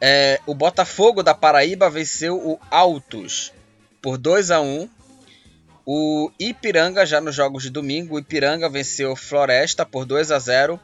[0.00, 3.52] É, o Botafogo da Paraíba venceu o Altos
[4.00, 4.88] por 2 a 1
[5.84, 10.78] O Ipiranga, já nos jogos de domingo, o Ipiranga venceu Floresta por 2 a 0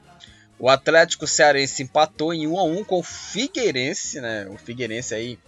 [0.59, 4.47] O Atlético Cearense empatou em 1 a 1 com o Figueirense, né?
[4.49, 5.39] O Figueirense aí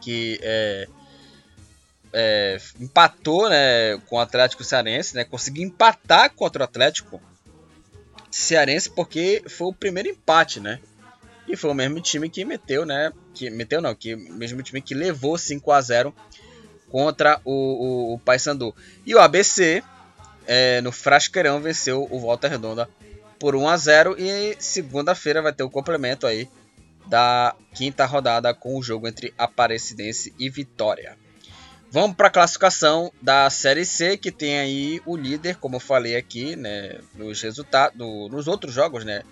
[0.00, 0.88] que é,
[2.12, 5.24] é, empatou né, com o Atlético Cearense, né?
[5.24, 7.20] Conseguiu empatar contra o Atlético
[8.30, 10.80] Cearense porque foi o primeiro empate, né?
[11.46, 13.10] E foi o mesmo time que meteu, né?
[13.32, 16.14] Que meteu não, que mesmo time que levou 5 a 0
[16.90, 18.74] contra o, o, o Paysandu.
[19.06, 19.82] E o ABC
[20.46, 22.88] é, no Frasqueirão venceu o Volta Redonda
[23.38, 26.48] por 1 a 0 e segunda-feira vai ter o complemento aí
[27.06, 31.16] da quinta rodada com o jogo entre Aparecidense e Vitória.
[31.90, 36.16] Vamos para a classificação da Série C, que tem aí o líder, como eu falei
[36.16, 39.22] aqui, né, nos resultados, nos outros jogos, né,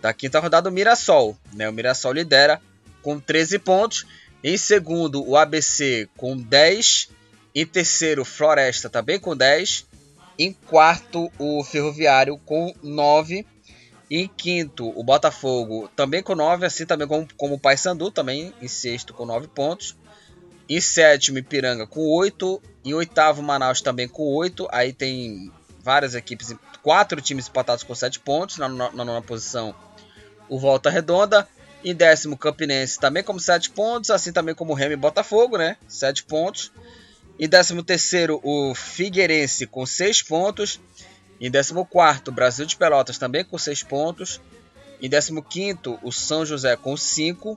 [0.00, 1.36] da quinta rodada, o Mirassol.
[1.52, 1.68] Né?
[1.68, 2.60] O Mirassol lidera
[3.02, 4.06] com 13 pontos.
[4.42, 7.08] Em segundo, o ABC com 10.
[7.54, 9.86] Em terceiro, Floresta também com 10.
[10.38, 13.46] Em quarto, o Ferroviário com 9.
[14.10, 18.68] Em quinto, o Botafogo também com 9, assim também como, como o Paysandu, também em
[18.68, 19.96] sexto com 9 pontos.
[20.68, 22.62] Em sétimo, Ipiranga com 8.
[22.84, 24.68] Em oitavo, Manaus também com 8.
[24.70, 28.58] Aí tem várias equipes, quatro times empatados com 7 pontos.
[28.58, 29.74] Na, na, na nona posição,
[30.48, 31.48] o Volta Redonda.
[31.86, 34.10] Em décimo, Campinense também com 7 pontos.
[34.10, 35.76] Assim também como o Remy e Botafogo, né?
[35.86, 36.72] 7 pontos.
[37.38, 40.80] Em décimo terceiro, o Figueirense com 6 pontos.
[41.40, 44.40] Em 14, Brasil de Pelotas também com 6 pontos.
[45.00, 47.56] Em 15, o São José com 5.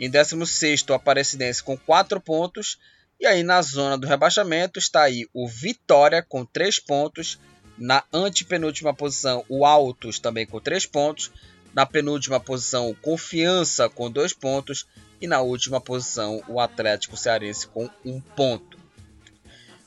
[0.00, 2.78] Em 16, o Aparecidense com 4 pontos.
[3.20, 7.38] E aí na zona do rebaixamento está aí o Vitória com 3 pontos.
[7.76, 11.30] Na antepenúltima posição, o Altos também com 3 pontos.
[11.76, 14.86] Na penúltima posição, Confiança com 2 pontos.
[15.20, 18.78] E na última posição, o Atlético Cearense com 1 ponto.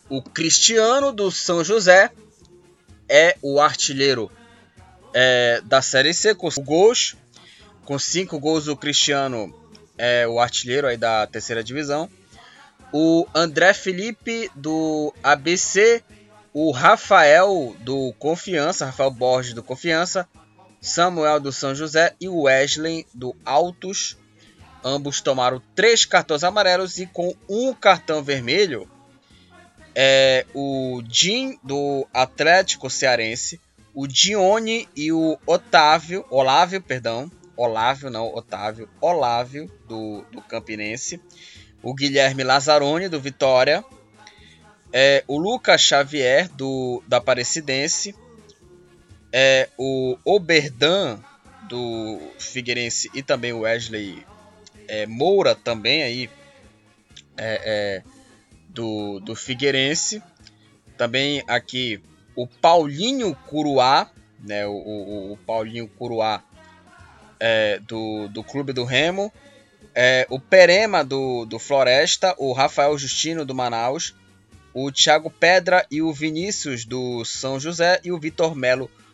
[0.08, 2.12] O Cristiano do São José
[3.08, 4.32] é o artilheiro
[5.16, 7.16] é, da Série C com gols.
[7.86, 9.52] Com cinco gols, o Cristiano
[9.98, 12.08] é o artilheiro aí da terceira divisão.
[12.94, 16.04] O André Felipe do ABC,
[16.54, 20.28] o Rafael do Confiança, Rafael Borges do Confiança,
[20.82, 24.18] Samuel do São José e Wesley do Altos.
[24.84, 28.90] Ambos tomaram três cartões amarelos e com um cartão vermelho
[29.96, 33.60] é, o Jim do Atlético Cearense,
[33.94, 41.22] o Dione e o Otávio, Olávio, perdão, Olávio não, Otávio, Olávio do, do Campinense,
[41.84, 43.84] o Guilherme Lazzaroni do Vitória,
[44.94, 48.16] é, o Lucas Xavier do da Aparecidense,
[49.32, 51.20] é, o Oberdan
[51.68, 54.26] do Figueirense e também o Wesley
[54.88, 56.30] é, Moura também aí
[57.38, 58.04] é, é
[58.70, 60.22] do, do Figueirense.
[60.98, 62.02] Também aqui
[62.36, 66.44] o Paulinho Curuá, né, o, o, o Paulinho Curuá
[67.40, 69.32] é, do, do Clube do Remo.
[69.94, 74.16] É, o Perema do, do Floresta, o Rafael Justino do Manaus,
[74.74, 79.09] o Thiago Pedra e o Vinícius do São José e o Vitor Melo do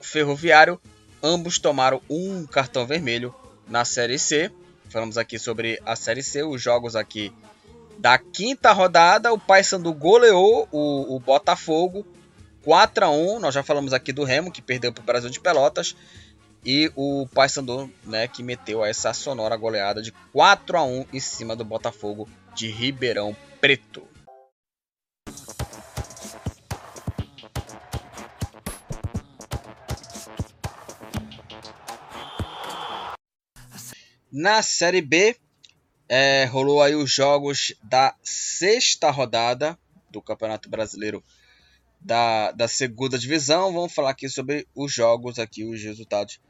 [0.00, 0.80] Ferroviário.
[1.22, 3.34] Ambos tomaram um cartão vermelho
[3.68, 4.50] na Série C.
[4.88, 7.32] Falamos aqui sobre a Série C, os jogos aqui
[7.98, 12.06] da quinta rodada, o Paysandu goleou o, o Botafogo
[12.62, 15.40] 4 a 1 Nós já falamos aqui do Remo, que perdeu para o Brasil de
[15.40, 15.96] Pelotas.
[16.64, 21.54] E o Paysandu, né, que meteu essa sonora goleada de 4 a 1 em cima
[21.54, 24.02] do Botafogo de Ribeirão Preto.
[34.30, 35.36] Na Série B,
[36.08, 39.78] é, rolou aí os jogos da sexta rodada
[40.10, 41.22] do Campeonato Brasileiro
[42.00, 43.72] da, da segunda divisão.
[43.72, 46.40] Vamos falar aqui sobre os jogos aqui, os resultados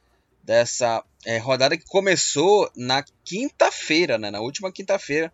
[0.42, 4.30] dessa é, rodada que começou na quinta-feira, né?
[4.30, 5.32] Na última quinta-feira,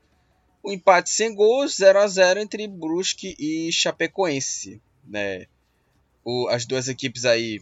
[0.63, 5.47] o um empate sem gols, 0 a 0 entre Brusque e Chapecoense, né?
[6.25, 7.61] O, as duas equipes aí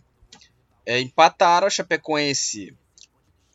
[0.87, 2.75] é, empataram, Chapecoense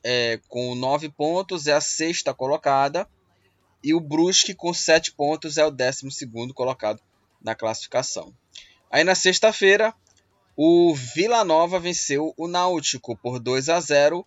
[0.07, 3.09] é, com 9 pontos é a sexta colocada.
[3.83, 6.07] E o Brusque com 7 pontos é o 12
[6.53, 7.01] colocado
[7.41, 8.31] na classificação.
[8.89, 9.93] Aí na sexta-feira,
[10.55, 14.25] o Vila Nova venceu o Náutico por 2 a 0.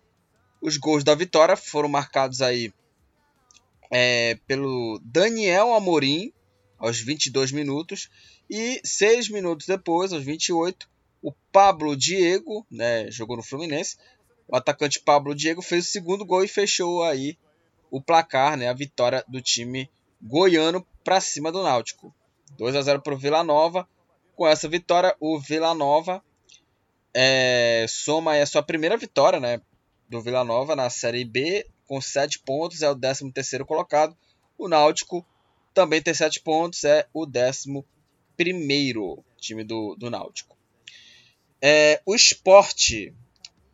[0.61, 2.73] Os gols da vitória foram marcados aí
[3.89, 6.33] é, pelo Daniel Amorim
[6.77, 8.09] aos 22 minutos
[8.49, 10.89] e 6 minutos depois, aos 28,
[11.21, 13.97] o Pablo Diego, né, jogou no Fluminense,
[14.51, 17.37] o atacante Pablo Diego fez o segundo gol e fechou aí
[17.91, 19.89] o placar, né, a vitória do time
[20.21, 22.13] goiano para cima do Náutico.
[22.57, 23.87] 2 a 0 para o Vila Nova.
[24.35, 26.23] Com essa vitória, o Vila Nova
[27.13, 29.61] é, soma a sua primeira vitória né,
[30.07, 34.15] do Vila Nova na Série B, com 7 pontos, é o 13 colocado.
[34.57, 35.25] O Náutico
[35.73, 37.83] também tem 7 pontos, é o 11
[39.37, 40.57] time do, do Náutico.
[41.61, 43.13] É, o esporte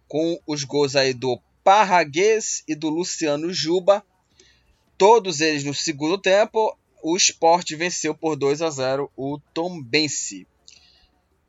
[0.08, 4.04] com os gols aí do Parraguês e do Luciano Juba.
[4.98, 6.78] Todos eles no segundo tempo.
[7.02, 10.48] O Sport venceu por 2 a 0 o Tombense.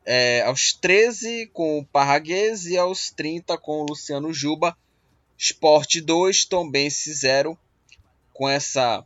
[0.05, 4.77] É, aos 13 com o Parraguês e aos 30 com o Luciano Juba.
[5.37, 7.57] Sport 2, Tombense 0.
[8.33, 9.05] Com essa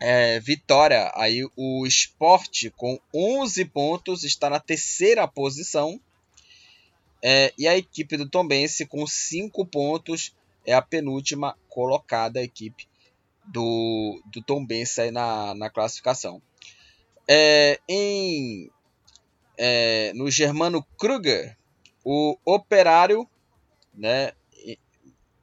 [0.00, 6.00] é, vitória, aí o Sport com 11 pontos está na terceira posição.
[7.26, 10.34] É, e a equipe do Tombense, com 5 pontos,
[10.66, 12.86] é a penúltima colocada a equipe
[13.46, 16.42] do, do Tombense aí na, na classificação.
[17.26, 18.70] É, em,
[19.56, 21.56] é, no Germano Kruger,
[22.04, 23.26] o Operário,
[23.94, 24.32] né,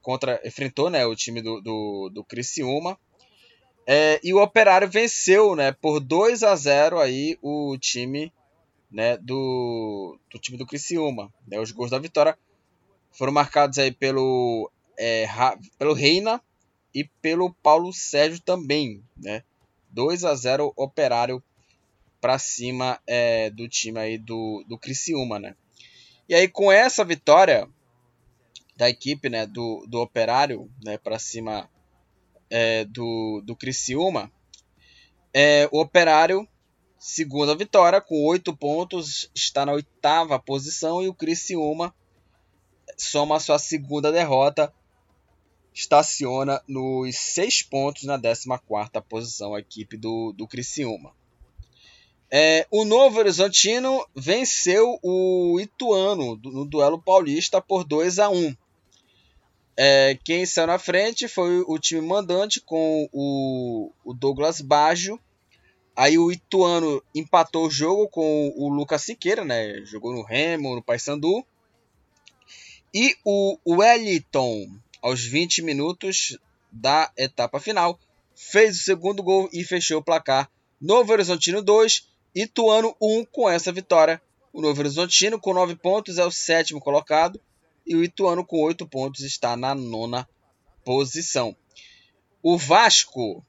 [0.04, 2.96] contra enfrentou, né, o time do, do, do Criciúma.
[3.88, 8.32] É, e o Operário venceu, né, por 2 a 0 aí o time,
[8.92, 11.34] né, do, do time do Criciúma.
[11.48, 12.38] Né, os gols da vitória
[13.12, 15.26] foram marcados aí pelo é,
[15.78, 16.42] pelo Reina
[16.94, 19.44] e pelo Paulo Sérgio também, né?
[19.90, 21.44] 2 a 0 Operário
[22.20, 25.56] para cima é, do time aí do, do Criciúma, né?
[26.30, 27.68] E aí com essa vitória
[28.78, 31.70] da equipe, né, do, do Operário, né, para cima
[32.50, 34.32] é, do, do Criciúma,
[35.34, 36.48] é, o Operário,
[37.02, 41.92] segunda vitória, com oito pontos, está na oitava posição e o Criciúma
[42.96, 44.72] soma sua segunda derrota,
[45.74, 48.48] estaciona nos seis pontos na 14
[49.10, 51.12] posição a equipe do, do Criciúma.
[52.30, 58.56] É, o Novo Horizontino venceu o Ituano no duelo paulista por 2 a 1
[59.76, 65.20] é, Quem saiu na frente foi o time mandante com o, o Douglas Baggio.
[65.96, 69.84] Aí o Ituano empatou o jogo com o Lucas Siqueira, né?
[69.86, 71.46] Jogou no Remo, no Paysandu.
[72.94, 74.68] E o Wellington,
[75.02, 76.38] aos 20 minutos
[76.72, 78.00] da etapa final,
[78.36, 80.50] fez o segundo gol e fechou o placar.
[80.80, 84.22] Novo Horizontino 2, Ituano 1 com essa vitória.
[84.54, 87.40] O Novo Horizontino, com 9 pontos, é o sétimo colocado.
[87.86, 90.28] E o Ituano, com 8 pontos, está na nona
[90.84, 91.56] posição.
[92.42, 93.46] O Vasco,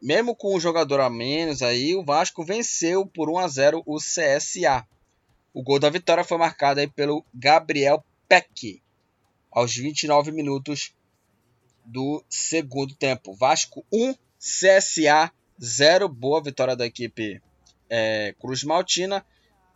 [0.00, 3.96] mesmo com um jogador a menos, aí, o Vasco venceu por 1 a 0 o
[3.96, 4.86] CSA.
[5.52, 8.82] O gol da vitória foi marcado aí pelo Gabriel Peck,
[9.50, 10.94] aos 29 minutos
[11.84, 13.34] do segundo tempo.
[13.34, 16.08] Vasco 1, CSA 0.
[16.08, 17.42] Boa vitória da equipe
[17.88, 19.24] é, Cruz Maltina,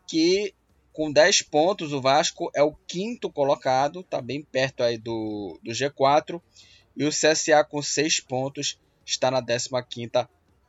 [0.07, 0.55] que
[0.93, 5.73] com 10 pontos o Vasco é o quinto colocado, está bem perto aí do, do
[5.73, 6.41] G4.
[6.95, 10.28] E o CSA com 6 pontos está na 15ª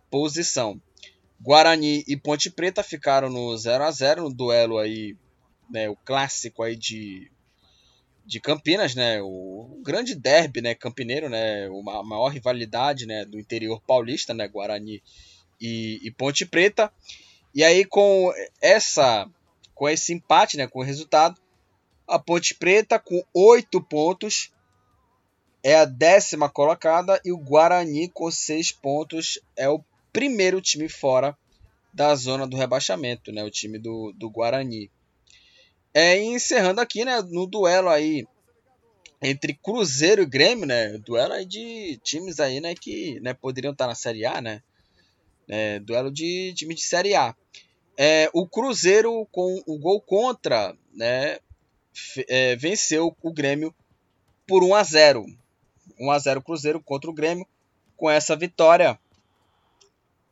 [0.10, 0.82] posição.
[1.42, 5.18] Guarani e Ponte Preta ficaram no 0 a 0 no duelo aí,
[5.70, 7.30] né, o clássico aí de,
[8.26, 13.82] de Campinas, né, o, grande derby, né, campineiro, né, a maior rivalidade, né, do interior
[13.82, 15.04] paulista, né, Guarani
[15.60, 16.92] e, e Ponte Preta.
[17.54, 18.32] E aí com
[18.62, 19.30] essa
[19.76, 21.42] com esse empate, né, com o resultado,
[22.08, 24.52] a Ponte Preta com oito pontos
[25.64, 31.36] é a décima colocada e o Guarani com seis pontos é o primeiro time fora
[31.94, 34.92] da zona do rebaixamento, né, o time do, do Guarani.
[35.94, 38.28] É, encerrando aqui, né, no duelo aí
[39.22, 43.88] entre Cruzeiro e Grêmio, né, duelo aí de times aí, né, que né, poderiam estar
[43.88, 44.62] na Série A, né,
[45.48, 47.34] é, duelo de time de Série A.
[47.96, 51.38] É, o Cruzeiro com o gol contra, né,
[52.28, 53.74] é, venceu o Grêmio
[54.46, 55.43] por 1 a 0.
[56.00, 57.48] 1 a 0 Cruzeiro contra o Grêmio.
[57.96, 59.00] Com essa vitória,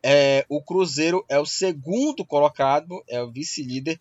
[0.03, 3.99] é, o Cruzeiro é o segundo colocado, é o vice-líder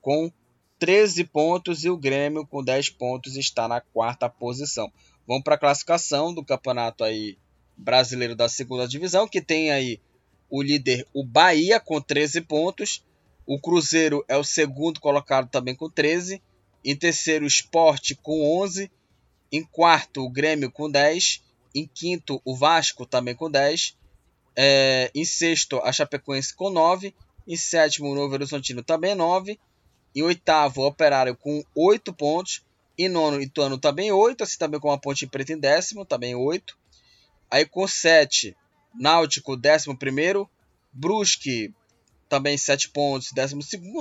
[0.00, 0.30] com
[0.78, 4.92] 13 pontos e o Grêmio com 10 pontos está na quarta posição.
[5.26, 7.38] Vamos para a classificação do campeonato aí
[7.76, 10.00] brasileiro da segunda divisão, que tem aí
[10.48, 13.04] o líder, o Bahia, com 13 pontos.
[13.46, 16.42] O Cruzeiro é o segundo colocado também com 13.
[16.84, 18.90] Em terceiro, o Sport com 11.
[19.50, 21.42] Em quarto, o Grêmio com 10.
[21.74, 23.96] Em quinto, o Vasco também com 10.
[24.56, 27.14] É, em sexto, a Chapecoense com 9.
[27.46, 29.58] Em sétimo, o Novo Horizontino também 9.
[30.14, 32.64] Em oitavo, o Operário com 8 pontos.
[32.98, 34.42] Em nono, Ituano também 8.
[34.42, 36.76] Assim também com a Ponte Preta em décimo, também 8.
[37.50, 38.56] Aí com 7,
[38.94, 40.48] Náutico, 11.
[40.92, 41.74] Brusque,
[42.28, 43.56] também 7 pontos, 12.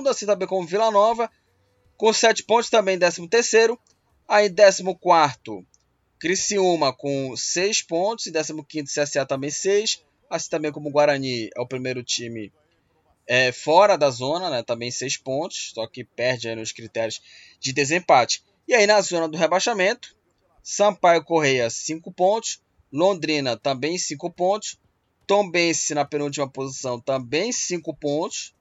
[0.09, 1.29] Assim também como Vila Nova,
[1.97, 3.77] com 7 pontos, também 13.
[4.27, 5.65] Aí 14.
[6.19, 8.25] Criciúma com 6 pontos.
[8.25, 10.03] E 15 CSA também 6.
[10.29, 12.51] Assim também como Guarani é o primeiro time
[13.27, 14.63] é, fora da zona, né?
[14.63, 15.71] Também 6 pontos.
[15.73, 17.21] Só que perde nos critérios
[17.59, 18.43] de desempate.
[18.67, 20.15] E aí na zona do rebaixamento,
[20.63, 22.61] Sampaio Correia 5 pontos.
[22.91, 24.79] Londrina também 5 pontos.
[25.27, 28.55] Tombense na penúltima posição também 5 pontos.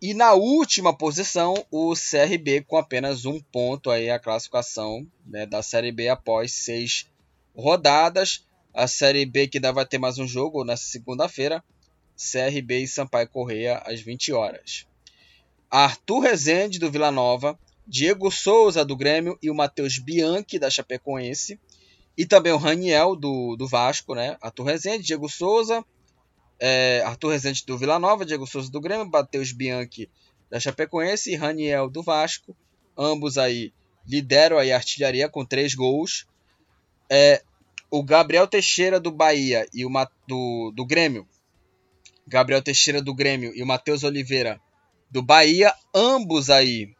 [0.00, 5.62] E na última posição, o CRB com apenas um ponto aí a classificação né, da
[5.62, 7.06] Série B após seis
[7.54, 8.46] rodadas.
[8.74, 11.64] A Série B que ainda vai ter mais um jogo nessa segunda-feira.
[12.14, 14.86] CRB e Sampaio Correia às 20 horas.
[15.70, 21.58] Arthur Rezende do Vila Nova, Diego Souza do Grêmio e o Matheus Bianchi da Chapecoense
[22.18, 24.36] e também o Raniel, do, do Vasco, né?
[24.42, 25.82] Arthur Rezende, Diego Souza,
[26.58, 30.08] é, Arthur Rezende do Vila Nova, Diego Souza do Grêmio, Matheus Bianchi
[30.50, 32.56] da Chapecoense e Raniel do Vasco.
[32.96, 33.72] ambos aí
[34.06, 36.26] lideram aí a artilharia com três gols.
[37.10, 37.42] É,
[37.90, 39.90] o Gabriel Teixeira do Bahia e o
[40.26, 41.26] do, do Grêmio.
[42.26, 44.60] Gabriel Teixeira do Grêmio e o Matheus Oliveira
[45.10, 46.92] do Bahia, ambos aí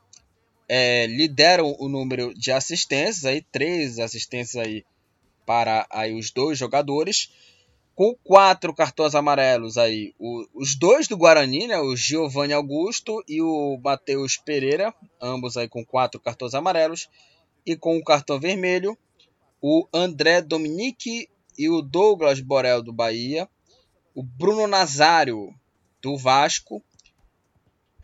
[0.68, 4.84] é, lideram o número de assistências, aí três assistências aí
[5.44, 7.30] para aí os dois jogadores,
[7.96, 13.40] com quatro cartões amarelos aí, o, os dois do Guarani, né, o Giovanni Augusto e
[13.40, 17.08] o Matheus Pereira, ambos aí com quatro cartões amarelos,
[17.64, 18.98] e com o cartão vermelho,
[19.62, 21.26] o André Dominique
[21.58, 23.48] e o Douglas Borel do Bahia,
[24.14, 25.52] o Bruno Nazário
[26.02, 26.82] do Vasco.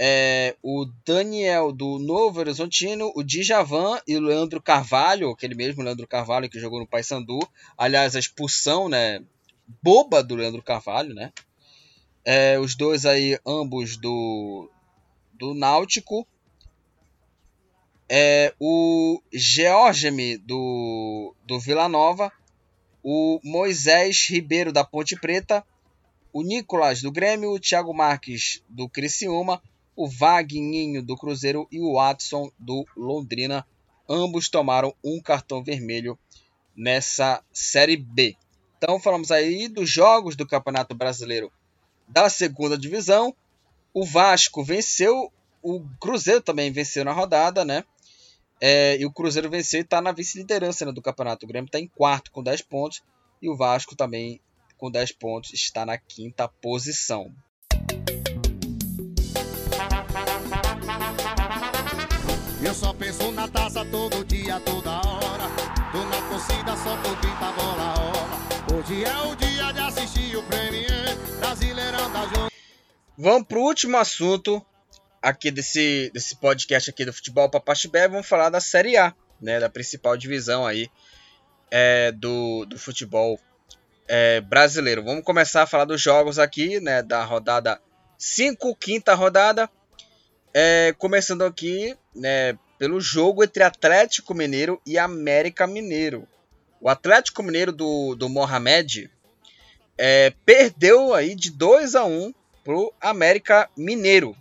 [0.05, 6.09] É, o Daniel do Novo Horizontino, o Djavan e o Leandro Carvalho, aquele mesmo Leandro
[6.09, 7.39] Carvalho que jogou no Paysandu.
[7.79, 9.23] Aliás, a expulsão, né,
[9.83, 11.33] boba do Leandro Carvalho, né?
[12.25, 14.71] É, os dois aí, ambos do,
[15.33, 16.27] do Náutico.
[18.09, 22.33] É, o Georgeme do, do Vila Nova.
[23.03, 25.65] O Moisés Ribeiro da Ponte Preta.
[26.33, 27.53] O Nicolas do Grêmio.
[27.53, 29.61] O Thiago Marques do Criciúma
[29.95, 33.67] o Vagninho do Cruzeiro e o Watson do Londrina.
[34.09, 36.19] Ambos tomaram um cartão vermelho
[36.77, 38.37] nessa Série B.
[38.83, 41.53] Então falamos aí dos jogos do Campeonato Brasileiro
[42.09, 43.33] da segunda divisão.
[43.95, 47.85] O Vasco venceu, o Cruzeiro também venceu na rodada, né?
[48.61, 51.47] É, e o Cruzeiro venceu e está na vice-liderança né, do campeonato.
[51.47, 53.05] O Grêmio está em quarto com 10 pontos
[53.41, 54.41] e o Vasco também
[54.77, 57.33] com 10 pontos está na quinta posição.
[62.61, 65.45] Eu só penso na taça todo dia, toda hora.
[65.93, 68.52] Tô na torcida só tô grita bola rola.
[68.71, 72.49] Hoje é o dia de assistir o Premier Brasileirão da.
[73.19, 74.65] Vamos pro último assunto
[75.21, 78.07] aqui desse, desse podcast aqui do Futebol Papaxibé.
[78.07, 80.89] Vamos falar da Série A, né, da principal divisão aí
[81.71, 83.39] é, do, do futebol
[84.07, 85.03] é, brasileiro.
[85.03, 87.81] Vamos começar a falar dos jogos aqui, né, da rodada
[88.17, 89.69] 5, quinta rodada.
[90.55, 96.29] É, começando aqui né, pelo jogo entre Atlético Mineiro e América Mineiro.
[96.83, 99.09] O Atlético Mineiro do, do Mohamed
[99.97, 104.37] é, perdeu aí de 2 a 1 pro América Mineiro.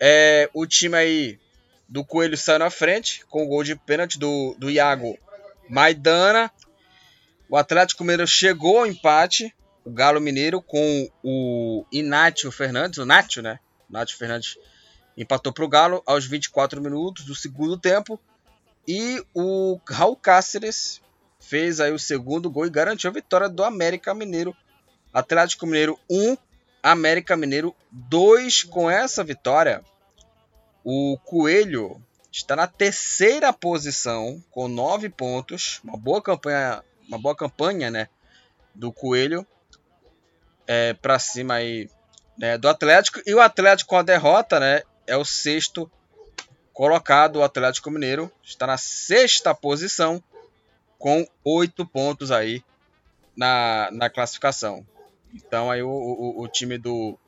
[0.00, 1.38] É, o time aí
[1.86, 5.18] do Coelho saiu na frente com o gol de pênalti do, do Iago
[5.68, 6.50] Maidana.
[7.46, 9.54] O Atlético Mineiro chegou ao empate.
[9.84, 13.60] O Galo Mineiro com o Inácio Fernandes, o Nátio, né?
[13.90, 14.56] Nátio Fernandes
[15.14, 18.18] Empatou para o Galo aos 24 minutos do segundo tempo.
[18.88, 21.03] E o Raul Cáceres
[21.54, 24.56] fez aí o segundo gol e garantiu a vitória do América Mineiro.
[25.12, 26.36] Atlético Mineiro 1,
[26.82, 28.64] América Mineiro 2.
[28.64, 29.84] Com essa vitória,
[30.82, 32.02] o Coelho
[32.32, 35.80] está na terceira posição com 9 pontos.
[35.84, 38.08] Uma boa campanha, uma boa campanha, né,
[38.74, 39.46] do Coelho.
[40.66, 41.88] É, para cima aí
[42.36, 45.88] né, do Atlético e o Atlético com a derrota, né, é o sexto
[46.72, 47.36] colocado.
[47.36, 50.20] O Atlético Mineiro está na sexta posição
[51.04, 52.64] com oito pontos aí
[53.36, 54.86] na, na classificação.
[55.34, 57.18] Então aí o, o, o time do,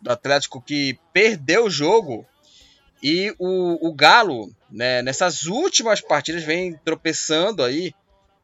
[0.00, 2.24] do Atlético que perdeu o jogo
[3.02, 7.94] e o, o Galo, né, nessas últimas partidas, vem tropeçando aí,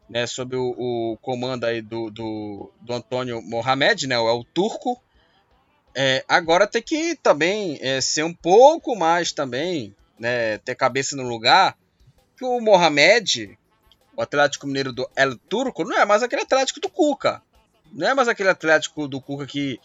[0.06, 5.00] né, sob o, o comando aí do, do, do Antônio Mohamed, né, é o turco,
[5.94, 11.22] é, agora tem que também é, ser um pouco mais também, né, ter cabeça no
[11.22, 11.74] lugar,
[12.36, 13.58] que o Mohamed,
[14.16, 17.42] o Atlético Mineiro do El Turco, não é mais aquele Atlético do Cuca.
[17.92, 19.80] Não é mais aquele Atlético do Cuca que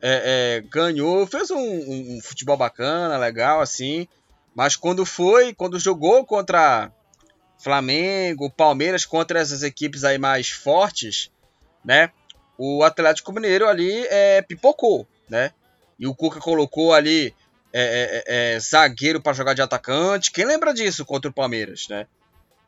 [0.00, 4.08] é, é ganhou, fez um, um, um, futebol bacana, legal, assim.
[4.54, 6.90] Mas quando foi, quando jogou contra
[7.58, 11.30] Flamengo, Palmeiras, contra essas equipes aí mais fortes,
[11.84, 12.10] né?
[12.58, 15.50] O Atlético Mineiro ali é, pipocou né?
[15.98, 17.34] E o Cuca colocou ali
[17.72, 20.30] é, é, é, é zagueiro para jogar de atacante.
[20.30, 22.06] Quem lembra disso contra o Palmeiras, né?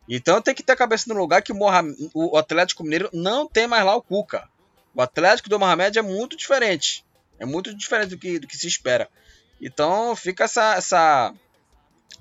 [0.09, 3.49] Então tem que ter a cabeça no lugar que o, Mohamed, o Atlético Mineiro não
[3.49, 4.49] tem mais lá o Cuca.
[4.95, 7.05] O Atlético do Mohamed é muito diferente.
[7.39, 9.09] É muito diferente do que, do que se espera.
[9.61, 11.35] Então fica essa, essa,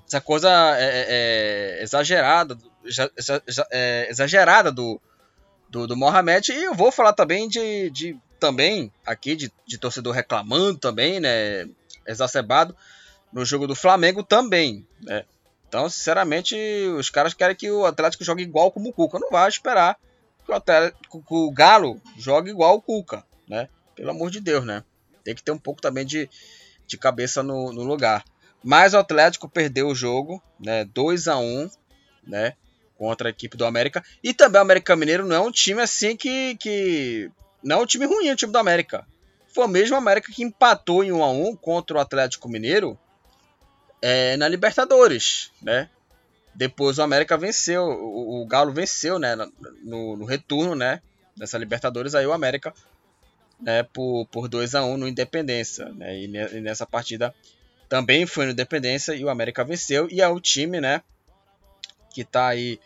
[0.06, 1.06] essa coisa é,
[1.78, 2.58] é, exagerada,
[4.08, 5.00] exagerada do,
[5.68, 6.52] do, do Mohamed.
[6.52, 11.68] E eu vou falar também de, de também, aqui, de, de torcedor reclamando também, né?
[12.06, 12.76] Exacerbado
[13.32, 15.24] no jogo do Flamengo também, né?
[15.74, 16.54] Então, sinceramente,
[16.96, 19.18] os caras querem que o Atlético jogue igual como o Cuca.
[19.18, 19.98] Não vai esperar
[20.44, 23.68] que o, Atlético, que o Galo jogue igual o Cuca, né?
[23.96, 24.84] Pelo amor de Deus, né?
[25.24, 26.30] Tem que ter um pouco também de,
[26.86, 28.24] de cabeça no, no lugar.
[28.62, 30.84] Mas o Atlético perdeu o jogo, né?
[30.84, 31.68] 2 a 1
[32.24, 32.54] né?
[32.96, 34.00] Contra a equipe do América.
[34.22, 36.54] E também o América Mineiro não é um time assim que.
[36.54, 37.28] que
[37.64, 39.04] não é um time ruim, o time do América.
[39.52, 42.96] Foi o mesmo América que empatou em 1 a 1 contra o Atlético Mineiro
[44.06, 45.88] é, na Libertadores, né?
[46.54, 49.34] Depois o América venceu, o, o Galo venceu, né?
[49.82, 51.00] No, no, retorno, né?
[51.34, 52.74] Nessa Libertadores, aí o América
[53.58, 55.86] né, por, por 2 a 1 no Independência.
[55.86, 57.34] Né, e, e, nessa partida
[57.88, 60.06] também foi no Independência e o América venceu.
[60.10, 61.02] E é o time, né?
[62.10, 62.78] Que tá aí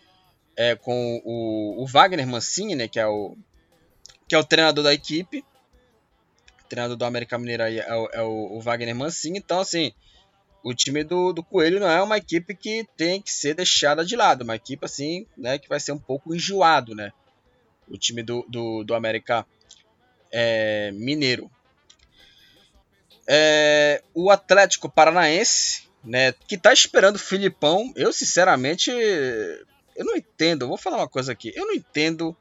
[0.57, 2.87] é, com o, o, Wagner Mancini, né?
[2.87, 3.37] Que é o,
[4.29, 5.45] que é o treinador da equipe.
[6.65, 9.39] O treinador do América Mineiro aí é, o, é o, Wagner Mancini.
[9.39, 9.93] Então, assim,
[10.63, 14.17] o time do, do Coelho não é uma equipe que tem que ser deixada de
[14.17, 14.43] lado.
[14.43, 15.59] Uma equipe, assim, né?
[15.59, 17.13] Que vai ser um pouco enjoado, né?
[17.89, 19.47] O time do, do, do América
[20.31, 21.51] é, Mineiro.
[23.27, 30.69] É, o Atlético Paranaense, né, que está esperando o Filipão, eu sinceramente eu não entendo.
[30.69, 31.53] vou falar uma coisa aqui.
[31.55, 32.35] Eu não entendo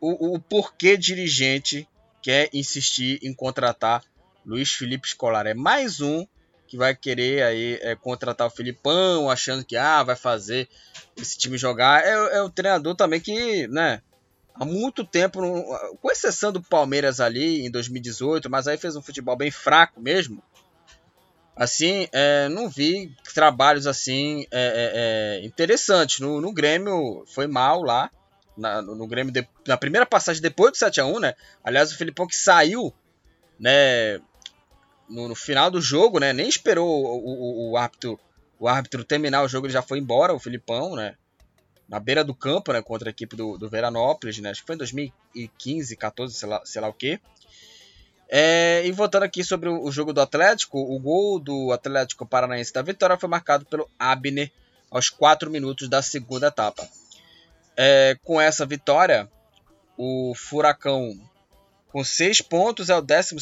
[0.00, 1.88] o, o porquê dirigente
[2.22, 4.04] quer insistir em contratar
[4.44, 5.50] Luiz Felipe Scolari.
[5.50, 6.26] É mais um
[6.66, 10.68] que vai querer aí é, contratar o Filipão, achando que ah, vai fazer
[11.16, 12.04] esse time jogar.
[12.04, 14.02] É, é o treinador também que, né,
[14.54, 15.40] há muito tempo,
[16.00, 20.42] com exceção do Palmeiras ali em 2018, mas aí fez um futebol bem fraco mesmo.
[21.56, 26.20] Assim, é, não vi trabalhos assim é, é, é interessantes.
[26.20, 28.10] No, no, Grêmio foi mal lá.
[28.54, 29.32] Na, no, Grêmio,
[29.66, 31.34] na primeira passagem depois do 7x1, né?
[31.64, 32.92] Aliás, o Filipão que saiu,
[33.58, 34.20] né?
[35.08, 36.32] No, no final do jogo, né?
[36.32, 38.18] Nem esperou o, o, o, árbitro,
[38.58, 41.14] o árbitro terminar o jogo, ele já foi embora, o Filipão, né?
[41.88, 44.74] na beira do campo, né, contra a equipe do, do Veranópolis, né, acho que foi
[44.74, 47.20] em 2015, 14, sei lá, sei lá o que.
[48.28, 52.72] É, e voltando aqui sobre o, o, jogo do Atlético, o gol do Atlético Paranaense
[52.72, 54.50] da vitória foi marcado pelo Abner
[54.90, 56.88] aos 4 minutos da segunda etapa.
[57.76, 59.30] É, com essa vitória,
[59.96, 61.16] o Furacão
[61.88, 63.36] com 6 pontos é o 12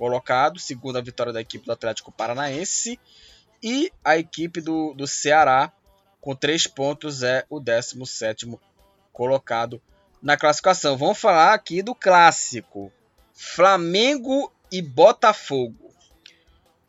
[0.00, 2.98] colocado, segunda vitória da equipe do Atlético Paranaense,
[3.62, 5.70] e a equipe do, do Ceará
[6.22, 8.50] com 3 pontos, é o 17
[9.12, 9.80] colocado
[10.22, 10.96] na classificação.
[10.96, 12.90] Vamos falar aqui do clássico:
[13.34, 15.94] Flamengo e Botafogo.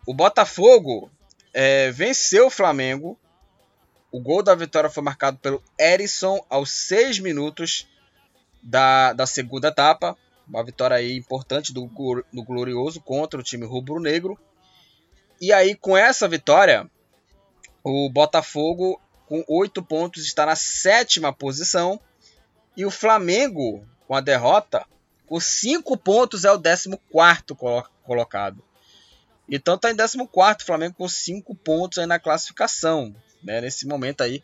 [0.07, 1.11] O Botafogo
[1.53, 3.19] é, venceu o Flamengo.
[4.09, 7.89] O gol da vitória foi marcado pelo Erisson aos 6 minutos
[8.63, 10.17] da, da segunda etapa.
[10.51, 11.89] Uma vitória aí importante do,
[12.31, 14.37] do Glorioso contra o time rubro-negro.
[15.39, 16.91] E aí, com essa vitória,
[17.81, 18.99] o Botafogo
[19.31, 21.97] com 8 pontos, está na sétima posição.
[22.75, 24.85] E o Flamengo, com a derrota,
[25.25, 26.99] com 5 pontos, é o 14
[28.03, 28.61] colocado.
[29.49, 33.15] Então está em 14 o Flamengo com 5 pontos aí na classificação.
[33.41, 34.43] Né, nesse momento aí,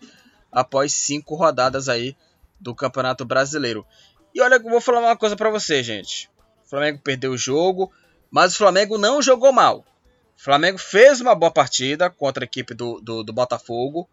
[0.50, 2.16] após 5 rodadas aí
[2.58, 3.86] do Campeonato Brasileiro.
[4.34, 6.30] E olha, eu vou falar uma coisa para você, gente.
[6.66, 7.92] O Flamengo perdeu o jogo,
[8.30, 9.86] mas o Flamengo não jogou mal.
[10.38, 14.08] O Flamengo fez uma boa partida contra a equipe do, do, do Botafogo.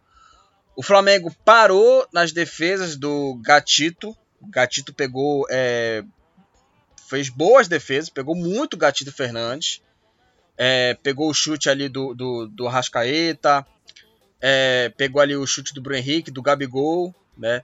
[0.76, 4.16] O Flamengo parou nas defesas do Gatito.
[4.40, 5.46] O Gatito pegou.
[5.50, 6.02] É,
[7.08, 9.82] fez boas defesas, pegou muito Gatito Fernandes.
[10.56, 13.66] É, pegou o chute ali do, do, do Rascaeta.
[14.40, 17.14] É, pegou ali o chute do Bruno Henrique, do Gabigol.
[17.36, 17.62] Né?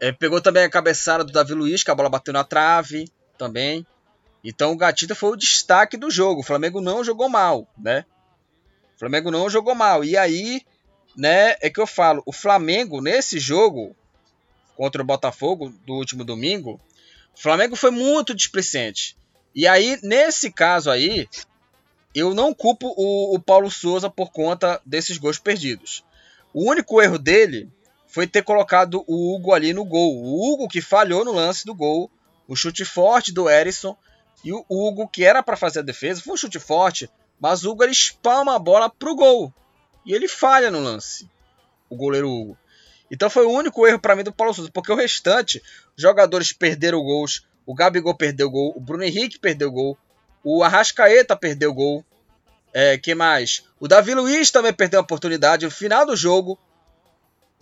[0.00, 3.86] É, pegou também a cabeçada do Davi Luiz, que a bola bateu na trave também.
[4.44, 6.40] Então o Gatito foi o destaque do jogo.
[6.40, 8.04] O Flamengo não jogou mal, né?
[8.94, 10.04] O Flamengo não jogou mal.
[10.04, 10.62] E aí
[11.16, 13.96] né, é que eu falo, o Flamengo nesse jogo
[14.76, 16.78] contra o Botafogo do último domingo,
[17.34, 19.16] o Flamengo foi muito displicente.
[19.54, 21.26] E aí, nesse caso aí,
[22.14, 26.04] eu não culpo o, o Paulo Souza por conta desses gols perdidos.
[26.52, 27.70] O único erro dele
[28.16, 30.16] foi ter colocado o Hugo ali no gol.
[30.16, 32.10] O Hugo que falhou no lance do gol,
[32.48, 33.94] o chute forte do Erisson
[34.42, 37.70] e o Hugo que era para fazer a defesa, foi um chute forte, mas o
[37.70, 39.52] Hugo ele espalma a bola pro gol.
[40.06, 41.28] E ele falha no lance,
[41.90, 42.58] o goleiro Hugo.
[43.10, 45.62] Então foi o único erro para mim do Paulo Souza, porque o restante,
[45.94, 49.98] jogadores perderam gols, o Gabigol perdeu gol, o Bruno Henrique perdeu gol,
[50.42, 52.02] o Arrascaeta perdeu gol,
[52.72, 53.62] é, que mais?
[53.78, 56.58] O Davi Luiz também perdeu a oportunidade no final do jogo,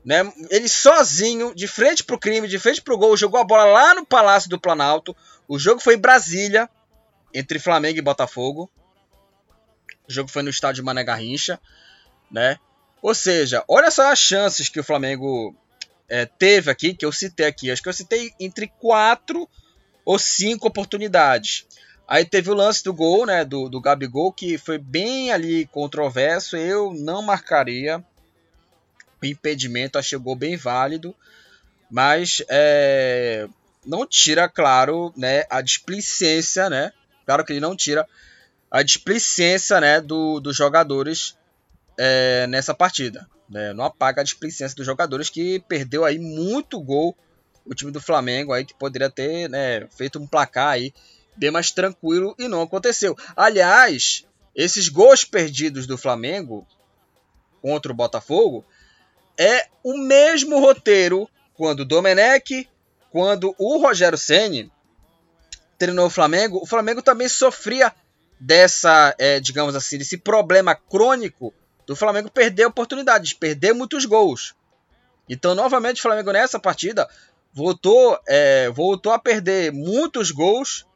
[0.05, 0.31] né?
[0.51, 4.05] Ele sozinho, de frente pro crime, de frente pro gol, jogou a bola lá no
[4.05, 5.17] Palácio do Planalto.
[5.49, 6.69] O jogo foi em Brasília,
[7.33, 8.71] entre Flamengo e Botafogo.
[10.09, 11.59] O jogo foi no estádio Mané Garrincha
[12.35, 12.59] né?
[13.01, 15.55] Ou seja, olha só as chances que o Flamengo
[16.09, 17.71] é, teve aqui, que eu citei aqui.
[17.71, 19.49] Acho que eu citei entre quatro
[20.05, 21.67] ou cinco oportunidades.
[22.09, 26.57] Aí teve o lance do gol, né, do, do Gabigol, que foi bem ali controverso.
[26.57, 28.05] Eu não marcaria
[29.29, 31.15] o impedimento, gol bem válido,
[31.91, 33.49] mas é,
[33.85, 36.93] não tira, claro, né, a displicência, né?
[37.27, 38.07] Claro que ele não tira
[38.71, 41.37] a displicência, né, do, dos jogadores
[41.99, 43.29] é, nessa partida.
[43.49, 43.73] Né?
[43.73, 47.17] Não apaga a displicência dos jogadores que perdeu aí muito gol
[47.65, 50.93] o time do Flamengo aí que poderia ter né, feito um placar aí
[51.37, 53.17] bem mais tranquilo e não aconteceu.
[53.37, 56.67] Aliás, esses gols perdidos do Flamengo
[57.63, 58.65] contra o Botafogo
[59.39, 62.69] é o mesmo roteiro quando o Domenech,
[63.11, 64.71] quando o Rogério Ceni
[65.79, 67.93] treinou o Flamengo, o Flamengo também sofria
[68.39, 71.53] dessa, é, digamos assim, desse problema crônico
[71.87, 74.55] do Flamengo perder oportunidades, perder muitos gols.
[75.29, 77.09] Então, novamente, o Flamengo nessa partida
[77.53, 80.87] voltou, é, voltou a perder muitos gols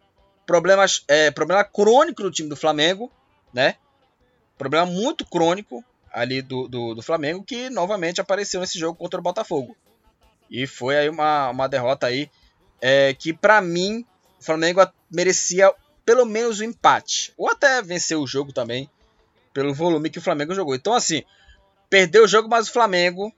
[0.47, 3.13] problemas, é, problema crônico do time do Flamengo,
[3.53, 3.77] né?
[4.57, 5.85] Problema muito crônico
[6.19, 9.77] ali do, do, do, Flamengo que novamente apareceu nesse jogo contra o Botafogo.
[10.51, 12.31] E foi aí uma, uma derrota aí
[12.81, 14.05] é, que para mim
[14.41, 15.73] o Flamengo merecia
[16.05, 17.33] pelo menos um empate.
[17.37, 18.91] Ou até vencer o jogo também
[19.53, 20.75] pelo volume que o Flamengo jogou.
[20.75, 21.23] Então assim,
[21.89, 23.33] perdeu o jogo, mas o Flamengo,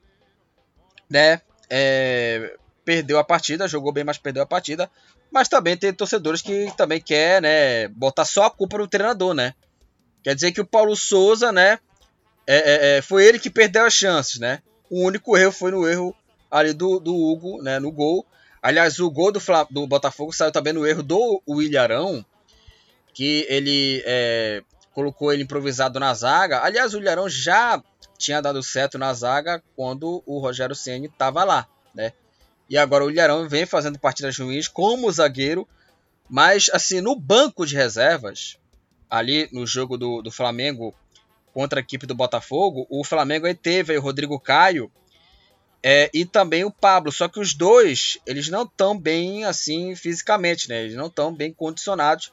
[1.09, 4.89] né, é, perdeu a partida, jogou bem, mas perdeu a partida.
[5.31, 9.53] Mas também tem torcedores que também quer, né, botar só a culpa no treinador, né?
[10.23, 11.79] Quer dizer que o Paulo Souza, né,
[12.53, 14.61] é, é, é, foi ele que perdeu as chances, né?
[14.89, 16.13] O único erro foi no erro
[16.49, 18.25] ali do, do Hugo, né, no gol.
[18.61, 19.39] Aliás, o gol do,
[19.69, 22.25] do Botafogo saiu também no erro do Williarão,
[23.13, 24.61] que ele é,
[24.93, 26.61] colocou ele improvisado na zaga.
[26.61, 27.81] Aliás, o Ilharão já
[28.17, 32.11] tinha dado certo na zaga quando o Rogério Ceni estava lá, né?
[32.69, 35.65] E agora o Ilharão vem fazendo partidas ruins como zagueiro,
[36.29, 38.57] mas assim, no banco de reservas,
[39.09, 40.93] ali no jogo do, do Flamengo
[41.53, 44.91] contra a equipe do Botafogo, o Flamengo aí teve aí o Rodrigo Caio
[45.83, 47.11] é, e também o Pablo.
[47.11, 50.83] Só que os dois, eles não estão bem assim fisicamente, né?
[50.83, 52.31] Eles não estão bem condicionados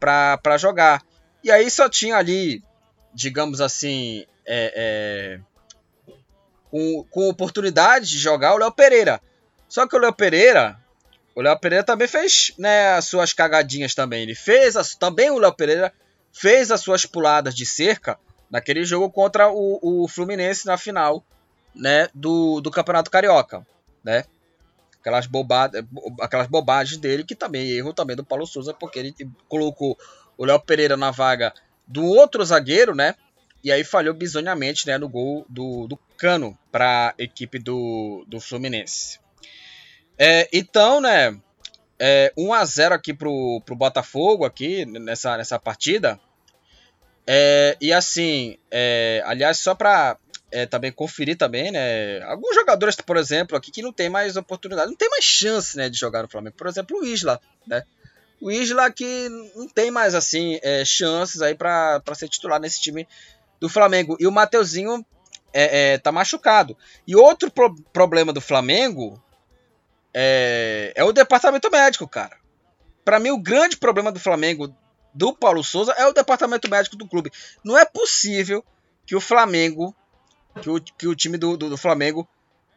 [0.00, 1.02] para jogar.
[1.42, 2.62] E aí só tinha ali,
[3.14, 6.14] digamos assim, é, é,
[6.70, 9.20] com, com oportunidade de jogar o Léo Pereira.
[9.68, 10.78] Só que o Léo Pereira,
[11.34, 14.22] o Léo Pereira também fez né, as suas cagadinhas também.
[14.22, 15.92] Ele fez as, também o Léo Pereira
[16.32, 18.18] fez as suas puladas de cerca
[18.50, 21.24] naquele jogo contra o, o Fluminense na final
[21.74, 23.66] né, do, do Campeonato Carioca,
[24.02, 24.24] né?
[25.00, 25.86] Aquelas, bobada,
[26.20, 29.14] aquelas bobagens dele, que também erro também do Paulo Souza, porque ele
[29.48, 29.96] colocou
[30.36, 31.54] o Léo Pereira na vaga
[31.86, 33.14] do outro zagueiro, né?
[33.62, 38.40] E aí falhou bizonhamente né, no gol do, do Cano para a equipe do, do
[38.40, 39.18] Fluminense.
[40.16, 41.38] É, então, né,
[41.98, 46.18] é, 1 a 0 aqui pro, pro Botafogo aqui nessa, nessa partida.
[47.30, 50.16] É, e assim, é, aliás, só para
[50.50, 54.88] é, também conferir também, né, alguns jogadores, por exemplo, aqui que não tem mais oportunidade,
[54.88, 56.56] não tem mais chance, né, de jogar no Flamengo.
[56.56, 57.82] Por exemplo, o Isla, né?
[58.40, 63.06] O Isla que não tem mais assim é, chances aí para ser titular nesse time
[63.60, 64.16] do Flamengo.
[64.18, 65.04] E o Mateuzinho
[65.52, 66.78] é, é, tá machucado.
[67.06, 69.22] E outro pro problema do Flamengo
[70.14, 72.38] é, é o departamento médico, cara.
[73.04, 74.74] Para mim, o grande problema do Flamengo,
[75.18, 77.32] do Paulo Souza, é o departamento médico do clube.
[77.64, 78.64] Não é possível
[79.04, 79.92] que o Flamengo,
[80.62, 82.26] que o, que o time do, do, do Flamengo,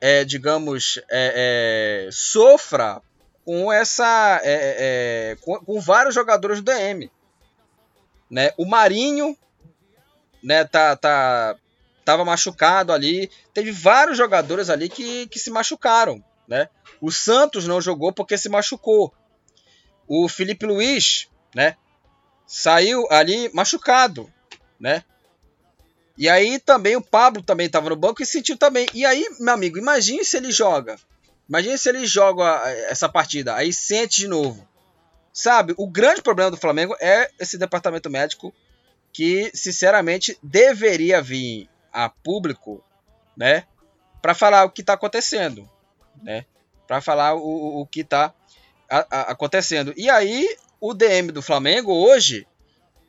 [0.02, 3.00] é, digamos, é, é, sofra
[3.46, 4.42] com essa.
[4.44, 7.12] É, é, com, com, vários jogadores do DM.
[8.28, 8.52] Né?
[8.58, 9.38] O Marinho
[10.42, 11.56] né, tá, tá,
[12.04, 13.30] tava machucado ali.
[13.54, 16.24] Teve vários jogadores ali que, que se machucaram.
[16.48, 16.70] Né?
[17.00, 19.14] O Santos não jogou porque se machucou.
[20.08, 21.78] O Felipe Luiz, né,
[22.52, 24.32] saiu ali machucado,
[24.80, 25.04] né?
[26.18, 28.88] E aí também o Pablo também estava no banco e sentiu também.
[28.94, 30.98] E aí, meu amigo, imagine se ele joga.
[31.48, 34.68] Imagine se ele joga essa partida, aí sente de novo.
[35.34, 38.54] Sabe, o grande problema do Flamengo é esse departamento médico
[39.14, 42.84] que, sinceramente, deveria vir a público,
[43.36, 43.66] né,
[44.22, 45.70] para falar o que está acontecendo
[46.22, 46.46] né?
[46.88, 48.34] Para falar o, o que está
[48.90, 49.94] acontecendo.
[49.96, 50.48] E aí,
[50.82, 52.48] o DM do Flamengo hoje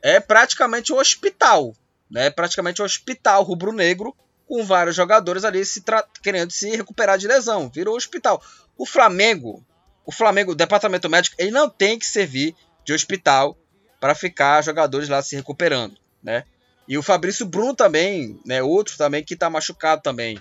[0.01, 1.75] é praticamente um hospital,
[2.09, 2.29] né?
[2.29, 4.15] Praticamente um hospital rubro-negro
[4.47, 5.83] com vários jogadores ali se
[6.21, 7.69] querendo se recuperar de lesão.
[7.73, 8.41] Virou um hospital.
[8.77, 9.65] O Flamengo,
[10.05, 12.55] o Flamengo, o departamento médico, ele não tem que servir
[12.85, 13.57] de hospital
[13.99, 16.43] para ficar jogadores lá se recuperando, né?
[16.87, 18.61] E o Fabrício Bruno também, né?
[18.61, 20.37] Outro também que está machucado também.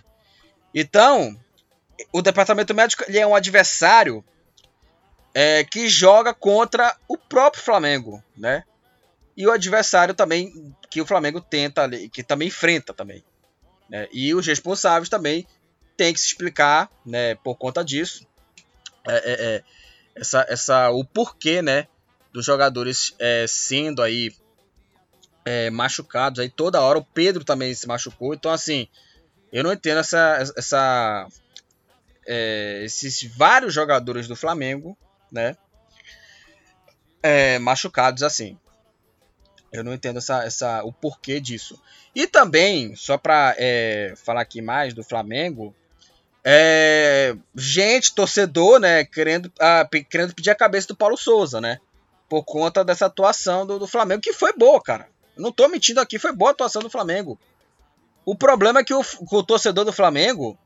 [0.74, 1.38] Então,
[2.12, 4.22] o departamento médico ele é um adversário
[5.34, 8.64] é, que joga contra o próprio Flamengo, né?
[9.36, 13.24] E o adversário também que o Flamengo tenta, que também enfrenta também.
[13.88, 14.06] Né?
[14.12, 15.46] E os responsáveis também
[15.96, 17.34] têm que se explicar, né?
[17.36, 18.26] Por conta disso,
[19.06, 19.64] é, é, é
[20.14, 21.88] essa, essa, o porquê, né?
[22.32, 24.34] Dos jogadores é, sendo aí
[25.44, 26.98] é, machucados aí toda hora.
[26.98, 28.34] O Pedro também se machucou.
[28.34, 28.88] Então, assim,
[29.52, 31.28] eu não entendo essa, essa,
[32.26, 34.96] é, esses vários jogadores do Flamengo,
[35.32, 35.56] né?
[37.22, 38.58] É, machucados assim.
[39.72, 41.80] Eu não entendo essa, essa, o porquê disso.
[42.14, 45.74] E também, só para é, falar aqui mais do Flamengo,
[46.44, 51.78] é, gente, torcedor, né, querendo, a, querendo pedir a cabeça do Paulo Souza, né?
[52.28, 55.08] Por conta dessa atuação do, do Flamengo, que foi boa, cara.
[55.36, 57.38] Não tô mentindo aqui, foi boa a atuação do Flamengo.
[58.24, 60.58] O problema é que o, o torcedor do Flamengo,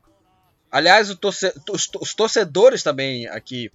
[0.71, 3.71] aliás, torce, os, os, torcedores também aqui,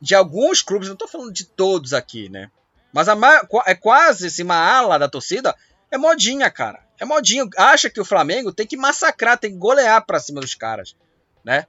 [0.00, 2.50] de alguns clubes, não tô falando de todos aqui, né?
[2.92, 3.16] Mas a,
[3.66, 5.54] é quase assim, uma ala da torcida
[5.90, 6.80] é modinha, cara.
[6.98, 7.44] É modinha.
[7.56, 10.96] Acha que o Flamengo tem que massacrar, tem que golear pra cima dos caras,
[11.44, 11.66] né?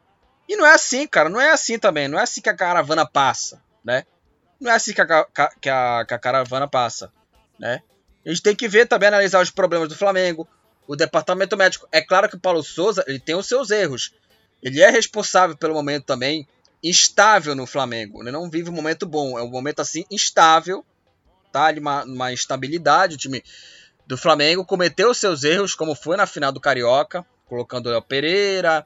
[0.47, 1.30] E não é assim, cara.
[1.30, 2.08] Não é assim também.
[2.08, 4.06] Não é assim que a caravana passa, né?
[4.60, 5.26] Não é assim que a,
[5.60, 7.12] que a, que a caravana passa,
[7.60, 7.82] né?
[8.26, 10.47] A gente tem que ver também, analisar os problemas do Flamengo,
[10.88, 11.88] o departamento médico.
[11.91, 14.14] É claro que o Paulo Souza ele tem os seus erros.
[14.62, 16.47] Ele é responsável pelo momento também
[16.84, 18.21] instável no Flamengo.
[18.21, 19.38] Ele não vive um momento bom.
[19.38, 20.86] É um momento assim instável.
[21.51, 21.65] Tá?
[21.65, 23.15] Ali uma, uma instabilidade.
[23.15, 23.43] O time
[24.05, 28.86] do Flamengo cometeu seus erros, como foi na final do Carioca, colocando o Léo Pereira,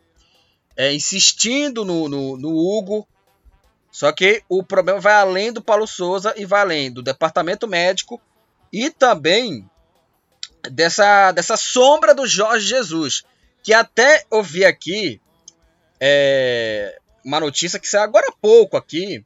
[0.76, 3.08] é, insistindo no, no, no Hugo.
[3.92, 8.22] Só que o problema vai além do Paulo Souza e vai além do departamento médico
[8.72, 9.68] e também
[10.72, 13.24] dessa, dessa sombra do Jorge Jesus,
[13.64, 15.20] que até ouvi aqui
[16.00, 16.99] é,
[17.30, 19.24] uma notícia que saiu agora há pouco aqui,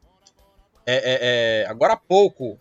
[0.86, 1.20] é, é,
[1.64, 2.60] é, agora há pouco,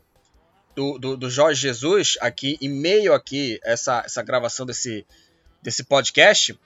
[0.73, 5.05] do, do, do, Jorge Jesus, aqui em meio aqui essa, essa gravação desse,
[5.61, 6.57] desse podcast,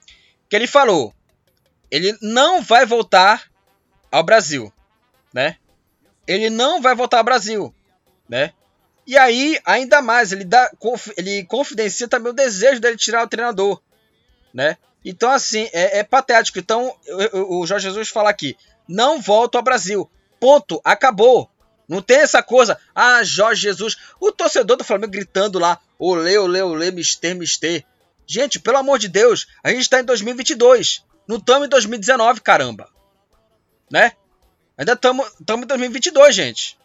[0.47, 1.11] que ele falou,
[1.89, 3.51] ele não vai voltar
[4.11, 4.71] ao Brasil,
[5.33, 5.57] né?
[6.27, 7.73] Ele não vai voltar ao Brasil,
[8.29, 8.53] né?
[9.07, 10.71] E aí, ainda mais, ele, dá,
[11.17, 13.81] ele confidencia também o desejo dele tirar o treinador,
[14.53, 14.77] né?
[15.09, 16.59] Então, assim, é, é patético.
[16.59, 16.93] Então,
[17.31, 20.09] o, Jorge Jesus fala aqui, não volto ao Brasil.
[20.37, 21.49] Ponto, acabou.
[21.87, 26.61] Não tem essa coisa, ah, Jorge Jesus, o torcedor do Flamengo gritando lá, olê, olê,
[26.61, 27.85] olê, mister, mister.
[28.25, 31.05] Gente, pelo amor de Deus, a gente tá em 2022.
[31.25, 32.89] Não estamos em 2019, caramba.
[33.89, 34.11] Né?
[34.77, 36.77] Ainda estamos em 2022, gente.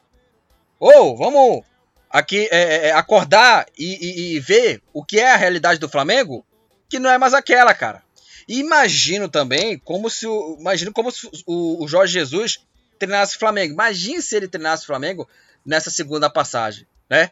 [0.78, 1.64] Ô, oh, vamos
[2.08, 5.88] aqui é, é, é, acordar e, e, e, ver o que é a realidade do
[5.88, 6.46] Flamengo,
[6.88, 8.04] que não é mais aquela, cara.
[8.48, 12.58] E imagino também como se o, imagino como se o, o Jorge Jesus
[12.98, 13.72] treinasse o Flamengo.
[13.72, 15.28] Imagine se ele treinasse o Flamengo
[15.64, 17.30] nessa segunda passagem, né?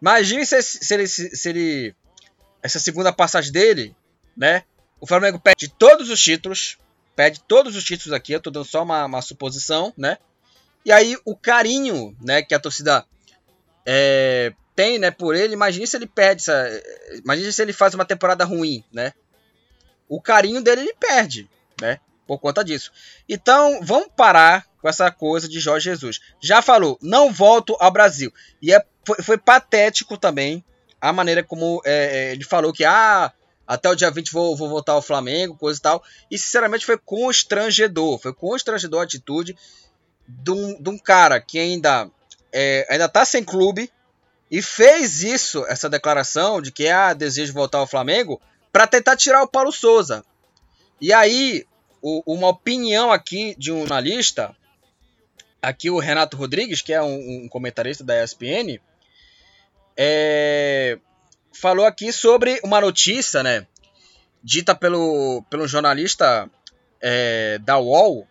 [0.00, 1.94] Imagine se, se, ele, se ele
[2.62, 3.94] essa segunda passagem dele,
[4.36, 4.64] né?
[5.00, 6.78] O Flamengo perde todos os títulos,
[7.14, 8.32] perde todos os títulos aqui.
[8.32, 10.18] Eu tô dando só uma, uma suposição, né?
[10.84, 13.04] E aí o carinho, né, que a torcida
[13.84, 16.66] é, tem, né, por ele, imagine se ele perde, essa,
[17.22, 19.12] imagine se ele faz uma temporada ruim, né?
[20.10, 21.48] O carinho dele ele perde,
[21.80, 22.00] né?
[22.26, 22.90] Por conta disso.
[23.28, 26.20] Então, vamos parar com essa coisa de Jorge Jesus.
[26.42, 28.32] Já falou, não volto ao Brasil.
[28.60, 30.64] E é, foi, foi patético também
[31.00, 33.32] a maneira como é, é ele falou que, ah,
[33.66, 36.02] até o dia 20 vou, vou voltar ao Flamengo, coisa e tal.
[36.28, 38.18] E sinceramente foi constrangedor.
[38.18, 39.56] Foi constrangedor a atitude
[40.26, 42.10] de um, de um cara que ainda
[42.52, 43.88] é, ainda está sem clube
[44.50, 48.40] e fez isso, essa declaração de que ah, desejo voltar ao Flamengo,
[48.72, 50.24] para tentar tirar o Paulo Souza.
[51.00, 51.66] E aí,
[52.02, 54.54] o, uma opinião aqui de um jornalista,
[55.60, 58.80] aqui o Renato Rodrigues, que é um, um comentarista da ESPN,
[59.96, 60.98] é,
[61.52, 63.66] falou aqui sobre uma notícia, né,
[64.42, 66.48] dita pelo, pelo jornalista
[67.00, 68.26] é, da UOL,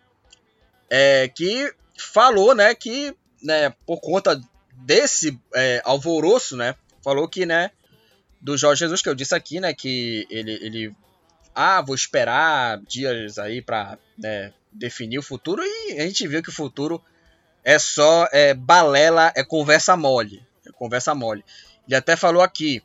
[0.88, 4.40] é, que falou, né, que né, por conta
[4.72, 7.70] desse é, alvoroço, né, falou que, né,
[8.40, 10.96] do Jorge Jesus, que eu disse aqui, né, que ele, ele
[11.54, 16.48] ah, vou esperar dias aí para né, definir o futuro, e a gente viu que
[16.48, 17.02] o futuro
[17.62, 21.44] é só é, balela, é conversa mole, é conversa mole.
[21.86, 22.82] Ele até falou aqui,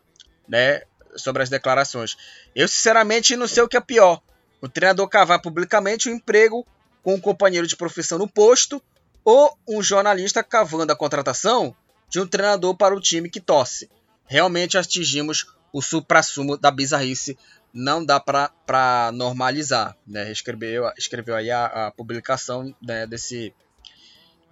[0.48, 0.82] né,
[1.16, 2.18] sobre as declarações.
[2.54, 4.22] Eu, sinceramente, não sei o que é pior.
[4.62, 6.66] O treinador cavar publicamente o um emprego
[7.04, 8.82] com um companheiro de profissão no posto
[9.24, 11.76] ou um jornalista cavando a contratação
[12.10, 13.90] de um treinador para o time que torce.
[14.26, 17.38] Realmente atingimos o supra-sumo da bizarrice.
[17.74, 19.96] Não dá para normalizar.
[20.08, 20.32] Né?
[20.32, 23.54] Escreveu, escreveu aí a, a publicação né, desse,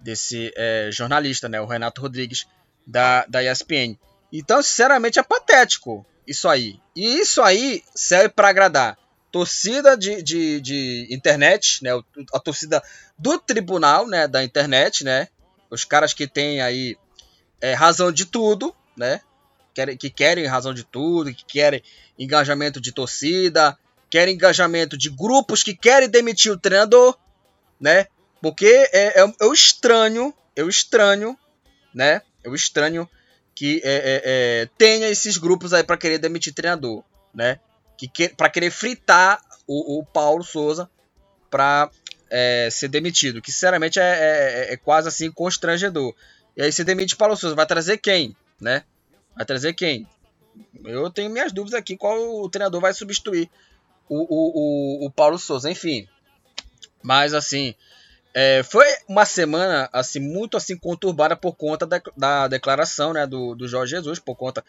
[0.00, 2.46] desse é, jornalista, né, o Renato Rodrigues,
[2.86, 3.98] da, da ESPN.
[4.30, 6.78] Então, sinceramente, é patético isso aí.
[6.94, 8.98] E isso aí serve para agradar
[9.34, 11.90] torcida de, de, de, internet, né,
[12.32, 12.80] a torcida
[13.18, 15.26] do tribunal, né, da internet, né,
[15.68, 16.96] os caras que têm aí
[17.60, 19.20] é, razão de tudo, né,
[19.98, 21.82] que querem razão de tudo, que querem
[22.18, 23.76] engajamento de torcida,
[24.10, 27.16] querem engajamento de grupos que querem demitir o treinador,
[27.80, 28.06] né,
[28.40, 31.36] porque é, é, eu estranho, eu estranho,
[31.92, 33.08] né, eu estranho
[33.54, 37.02] que é, é, é tenha esses grupos aí para querer demitir treinador,
[37.34, 37.58] né,
[37.98, 40.88] que, que para querer fritar o, o Paulo Souza
[41.50, 41.90] para
[42.30, 46.14] é, ser demitido, que sinceramente é, é, é, quase assim constrangedor.
[46.56, 48.82] E aí se demite Paulo Souza, vai trazer quem, né?
[49.36, 50.06] Vai trazer quem?
[50.84, 53.50] Eu tenho minhas dúvidas aqui qual o treinador vai substituir
[54.08, 56.06] o, o, o, o Paulo Souza, enfim.
[57.02, 57.74] Mas assim,
[58.32, 63.54] é, foi uma semana assim muito assim conturbada por conta da, da declaração né, do,
[63.54, 64.64] do Jorge Jesus, por conta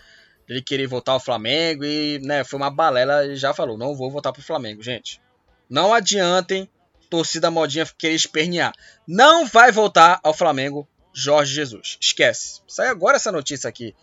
[0.47, 4.31] ele queria voltar ao Flamengo e, né, foi uma balela já falou, não vou voltar
[4.31, 5.19] pro Flamengo, gente.
[5.67, 6.69] Não adiantem
[7.09, 8.73] torcida modinha querer espernear.
[9.07, 11.97] Não vai voltar ao Flamengo Jorge Jesus.
[11.99, 12.61] Esquece.
[12.67, 13.95] Sai agora essa notícia aqui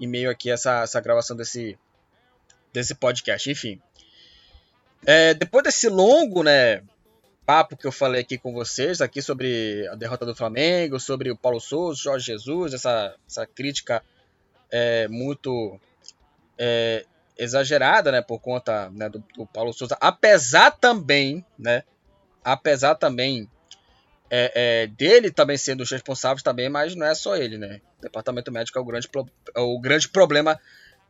[0.00, 1.78] em meio aqui essa, essa gravação desse
[2.72, 3.80] desse podcast, enfim.
[5.06, 6.82] É, depois desse longo, né,
[7.46, 11.36] papo que eu falei aqui com vocês aqui sobre a derrota do Flamengo, sobre o
[11.36, 14.02] Paulo Souza, Jorge Jesus, essa, essa crítica
[14.70, 15.78] é, muito
[16.58, 17.04] é,
[17.38, 21.84] exagerada, né, por conta né, do, do, Paulo Souza, apesar também, né,
[22.42, 23.48] apesar também
[24.30, 28.52] é, é, dele também sendo os responsáveis também, mas não é só ele, né, departamento
[28.52, 29.08] médico é o grande,
[29.54, 30.60] é o grande problema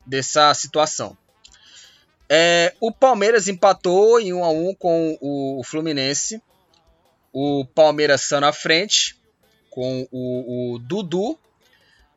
[0.06, 1.16] dessa situação.
[2.28, 6.42] É, o Palmeiras empatou em 1 a 1 com o Fluminense.
[7.32, 9.16] O Palmeiras saiu na frente
[9.70, 11.38] com o, o Dudu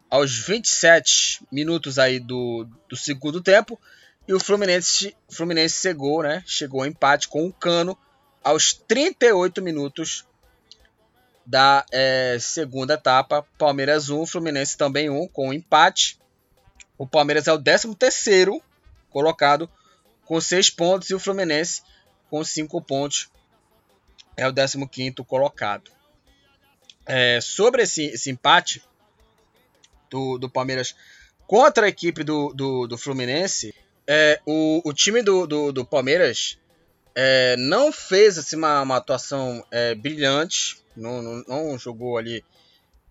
[0.10, 3.80] aos 27 minutos aí do, do segundo tempo.
[4.28, 6.44] E o Fluminense, Fluminense chegou, né?
[6.46, 7.98] Chegou ao empate com o Cano
[8.44, 10.26] aos 38 minutos
[11.48, 13.48] da é, segunda etapa.
[13.58, 16.20] Palmeiras 1, Fluminense também 1, com um empate.
[16.98, 18.62] O Palmeiras é o 13 terceiro
[19.10, 19.70] colocado
[20.26, 21.82] com 6 pontos e o Fluminense
[22.30, 23.32] com 5 pontos
[24.36, 25.90] é o 15 quinto colocado.
[27.06, 28.84] É, sobre esse, esse empate,
[30.10, 30.96] do, do Palmeiras
[31.46, 33.74] contra a equipe do, do, do Fluminense,
[34.06, 36.58] é, o, o time do, do Palmeiras
[37.20, 42.46] é, não fez assim, uma, uma atuação é, brilhante, não, não, não, jogou ali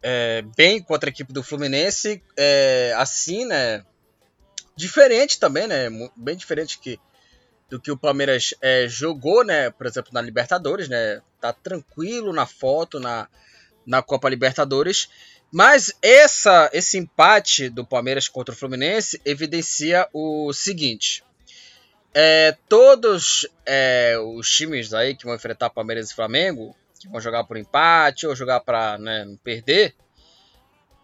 [0.00, 3.84] é, bem contra a equipe do Fluminense, é, assim, né?
[4.76, 5.88] Diferente também, né?
[6.14, 7.00] Bem diferente que,
[7.68, 9.70] do que o Palmeiras é, jogou, né?
[9.70, 11.20] Por exemplo, na Libertadores, né?
[11.40, 13.26] Tá tranquilo na foto, na,
[13.84, 15.09] na Copa Libertadores.
[15.50, 21.24] Mas essa, esse empate do Palmeiras contra o Fluminense evidencia o seguinte:
[22.18, 27.44] é, todos é, os times aí que vão enfrentar Palmeiras e Flamengo, que vão jogar
[27.44, 29.94] por empate ou jogar para né, não perder,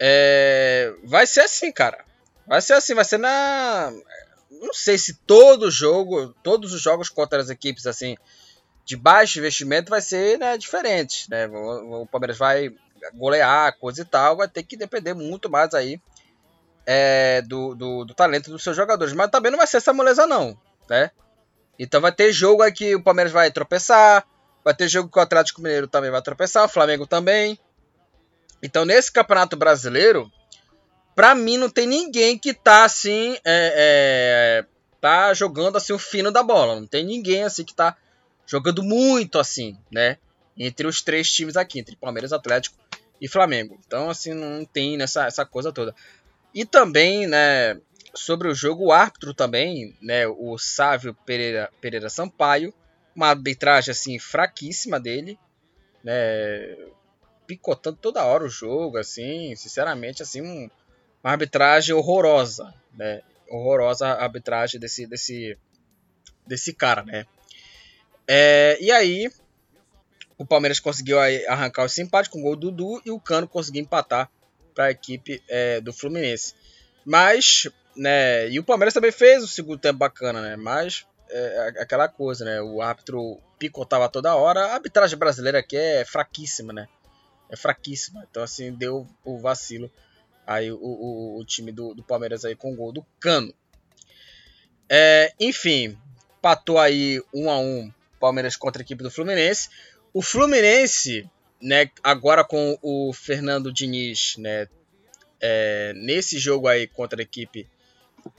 [0.00, 2.02] é, vai ser assim, cara.
[2.46, 3.92] Vai ser assim, vai ser na.
[4.50, 8.16] Não sei se todo jogo, todos os jogos contra as equipes assim
[8.82, 11.28] de baixo investimento vai ser né, diferente.
[11.30, 11.46] Né?
[11.46, 12.74] O, o Palmeiras vai
[13.12, 16.00] golear, coisa e tal, vai ter que depender muito mais aí
[16.86, 19.12] é, do, do, do, talento dos seus jogadores.
[19.12, 20.58] Mas também não vai ser essa moleza, não,
[20.88, 21.10] né?
[21.78, 24.26] Então vai ter jogo aí que o Palmeiras vai tropeçar,
[24.64, 27.58] vai ter jogo que o Atlético Mineiro também vai tropeçar, o Flamengo também.
[28.62, 30.30] Então nesse Campeonato Brasileiro,
[31.14, 34.66] pra mim não tem ninguém que tá assim, é, é,
[35.00, 36.78] tá jogando assim o fino da bola.
[36.78, 37.96] Não tem ninguém assim que tá
[38.46, 40.18] jogando muito assim, né?
[40.56, 42.76] Entre os três times aqui, entre Palmeiras, Atlético
[43.20, 43.78] e Flamengo.
[43.86, 45.94] Então, assim, não tem nessa essa coisa toda.
[46.54, 47.80] E também, né,
[48.14, 52.72] sobre o jogo, o árbitro também, né, o Sávio Pereira, Pereira Sampaio,
[53.14, 55.38] uma arbitragem, assim, fraquíssima dele,
[56.04, 56.76] né,
[57.46, 60.70] picotando toda hora o jogo, assim, sinceramente, assim, um,
[61.22, 65.58] uma arbitragem horrorosa, né, horrorosa a arbitragem desse, desse,
[66.46, 67.26] desse cara, né.
[68.26, 69.30] É, e aí,
[70.38, 73.82] o Palmeiras conseguiu arrancar o empate com o gol do Dudu e o Cano conseguiu
[73.82, 74.30] empatar
[74.74, 76.54] para a equipe é, do Fluminense.
[77.04, 80.56] Mas, né, e o Palmeiras também fez o segundo tempo bacana, né?
[80.56, 82.60] Mas é, aquela coisa, né?
[82.60, 84.66] O árbitro picotava toda hora.
[84.66, 86.88] A arbitragem brasileira aqui é fraquíssima, né?
[87.50, 88.26] É fraquíssima.
[88.30, 89.90] Então, assim, deu o vacilo
[90.46, 93.52] aí o, o, o time do, do, Palmeiras aí com o gol do Cano.
[94.88, 95.96] É, enfim,
[96.40, 99.68] patou aí um a um Palmeiras contra a equipe do Fluminense.
[100.12, 101.28] O Fluminense,
[101.60, 104.68] né, agora com o Fernando Diniz, né,
[105.40, 107.68] é, nesse jogo aí contra a equipe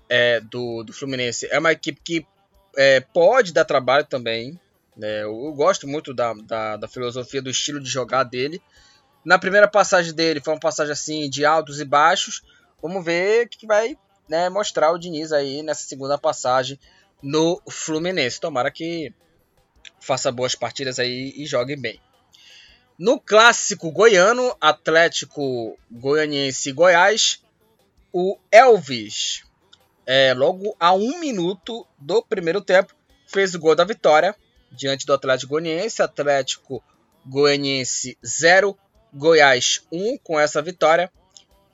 [0.10, 2.26] é, do, do Fluminense, é uma equipe que
[2.76, 4.60] é, pode dar trabalho também.
[4.96, 8.62] Né, eu, eu, gosto muito da, da, da, filosofia, do estilo de jogar dele.
[9.26, 12.44] Na primeira passagem dele foi uma passagem assim de altos e baixos.
[12.82, 16.80] Vamos ver o que, vai né, mostrar o Diniz aí nessa segunda passagem
[17.22, 18.40] no Fluminense.
[18.40, 19.14] Tomara que
[20.00, 22.00] faça boas partidas aí e jogue bem.
[23.00, 27.42] No clássico goiano, Atlético Goianiense e Goiás,
[28.12, 29.44] o Elvis,
[30.06, 32.94] é, logo a um minuto do primeiro tempo,
[33.28, 34.36] fez o gol da vitória
[34.72, 36.02] diante do Atlético Goianiense.
[36.02, 36.84] Atlético
[37.26, 38.78] Goianiense 0,
[39.14, 41.12] Goiás 1 com essa vitória.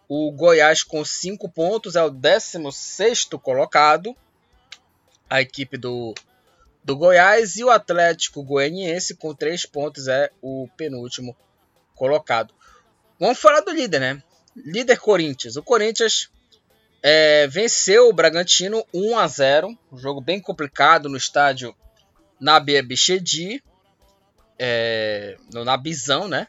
[0.07, 4.15] O Goiás com 5 pontos é o 16 colocado.
[5.30, 6.13] A equipe do
[6.84, 11.38] do Goiás e o Atlético Goianiense com três pontos é o penúltimo
[11.93, 12.53] colocado.
[13.19, 14.23] Vamos falar do líder, né?
[14.55, 15.55] Líder Corinthians.
[15.55, 16.32] O Corinthians
[17.01, 21.75] é, venceu o Bragantino 1 a 0, um jogo bem complicado no estádio
[22.39, 23.63] Nabi Bichedi,
[24.57, 26.47] é, no Nabizão, né?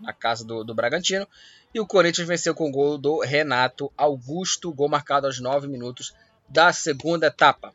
[0.00, 1.28] Na casa do, do Bragantino.
[1.74, 6.14] E o Corinthians venceu com o gol do Renato Augusto, gol marcado aos 9 minutos
[6.48, 7.72] da segunda etapa.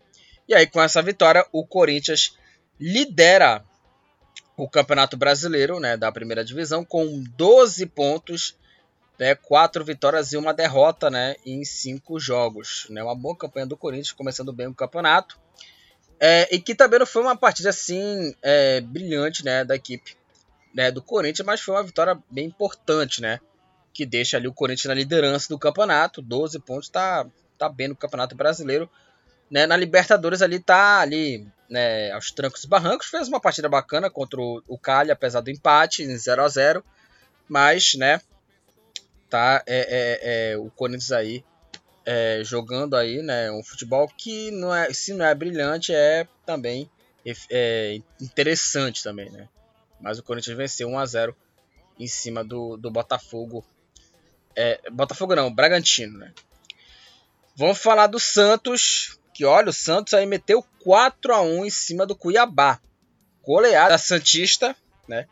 [0.47, 2.37] E aí, com essa vitória, o Corinthians
[2.79, 3.63] lidera
[4.55, 8.55] o Campeonato Brasileiro né, da primeira divisão com 12 pontos,
[9.19, 12.87] né, 4 vitórias e uma derrota né, em 5 jogos.
[12.89, 15.39] Né, uma boa campanha do Corinthians, começando bem o campeonato.
[16.19, 20.15] É, e que também não foi uma partida assim é, brilhante né, da equipe
[20.73, 23.39] né, do Corinthians, mas foi uma vitória bem importante, né?
[23.93, 26.21] Que deixa ali o Corinthians na liderança do campeonato.
[26.21, 27.25] 12 pontos, tá,
[27.57, 28.87] tá bem no Campeonato Brasileiro.
[29.49, 33.07] Né, na Libertadores ali tá ali né, aos trancos e barrancos.
[33.07, 36.83] Fez uma partida bacana contra o, o Cali, apesar do empate em 0 a 0
[37.47, 38.21] Mas, né,
[39.29, 41.43] tá é, é, é o Corinthians aí
[42.05, 46.89] é, jogando aí, né, um futebol que não é, se não é brilhante, é também
[47.49, 49.49] é, interessante também, né.
[49.99, 51.35] Mas o Corinthians venceu 1 a 0
[51.99, 53.65] em cima do, do Botafogo.
[54.55, 56.33] É, Botafogo não, Bragantino, né.
[57.57, 62.05] Vamos falar do Santos, que olha, o Santos aí meteu 4 a 1 em cima
[62.05, 62.79] do Cuiabá.
[63.43, 64.73] Goleada Santista,
[65.09, 65.27] né?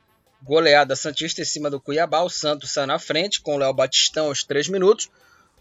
[0.45, 2.21] Goleada Santista em cima do Cuiabá.
[2.21, 5.09] O Santos saiu na frente com o Léo Batistão aos 3 minutos.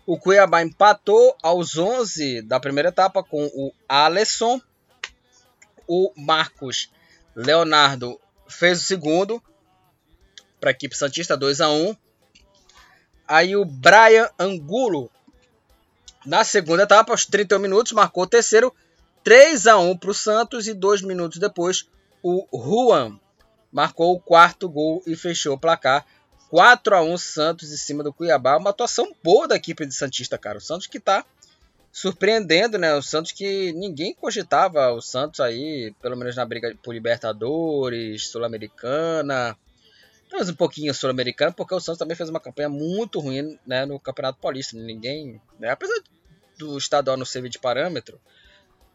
[0.06, 4.60] O Cuiabá empatou aos 11 da primeira etapa com o Alesson.
[5.88, 6.90] O Marcos
[7.34, 9.42] Leonardo fez o segundo
[10.60, 11.96] para a equipe Santista 2 a 1.
[13.26, 15.10] Aí o Brian Angulo
[16.26, 18.74] na segunda etapa, aos 31 minutos, marcou o terceiro
[19.22, 21.88] 3 a 1 para o Santos e dois minutos depois
[22.22, 23.18] o Juan
[23.74, 26.06] marcou o quarto gol e fechou o placar
[26.48, 28.56] 4 a 1 Santos em cima do Cuiabá.
[28.56, 30.58] Uma atuação boa da equipe de Santista, cara.
[30.58, 31.26] O Santos que está
[31.90, 32.94] surpreendendo, né?
[32.94, 39.58] O Santos que ninguém cogitava o Santos aí, pelo menos na briga por Libertadores, Sul-Americana.
[40.30, 43.98] Talvez um pouquinho sul-americano, porque o Santos também fez uma campanha muito ruim né, no
[43.98, 44.76] Campeonato Paulista.
[44.76, 46.00] Ninguém, né, apesar
[46.56, 48.20] do estadual não servir de parâmetro,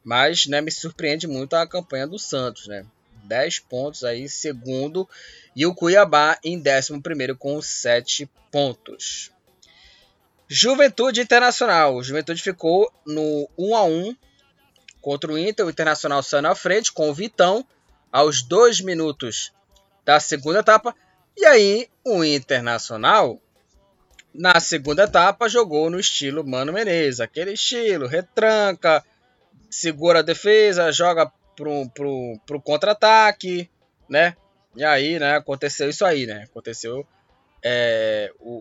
[0.03, 2.85] mas né, me surpreende muito a campanha do Santos, né?
[3.23, 5.07] 10 pontos aí, segundo,
[5.55, 9.31] e o Cuiabá em 11 com 7 pontos.
[10.47, 11.95] Juventude Internacional.
[11.95, 14.15] O Juventude ficou no 1 a 1
[15.01, 15.65] contra o Inter.
[15.65, 17.65] O Internacional saiu na frente com o Vitão
[18.11, 19.51] aos 2 minutos
[20.03, 20.95] da segunda etapa.
[21.37, 23.39] E aí, o Internacional
[24.33, 29.03] na segunda etapa, jogou no estilo Mano Menezes, aquele estilo, retranca,
[29.69, 33.69] segura a defesa, joga pro, pro, pro contra-ataque,
[34.07, 34.37] né?
[34.75, 36.43] E aí, né, aconteceu isso aí, né?
[36.49, 37.05] Aconteceu
[37.61, 38.51] é, o,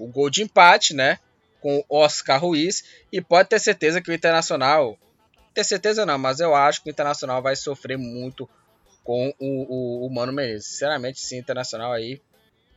[0.00, 1.18] o, o, gol de empate, né?
[1.60, 2.82] Com Oscar Ruiz.
[3.12, 4.98] E pode ter certeza que o Internacional.
[5.52, 8.48] Ter certeza não, mas eu acho que o Internacional vai sofrer muito
[9.04, 10.68] com o, o, o Mano Menezes.
[10.68, 12.22] Sinceramente, sim, Internacional aí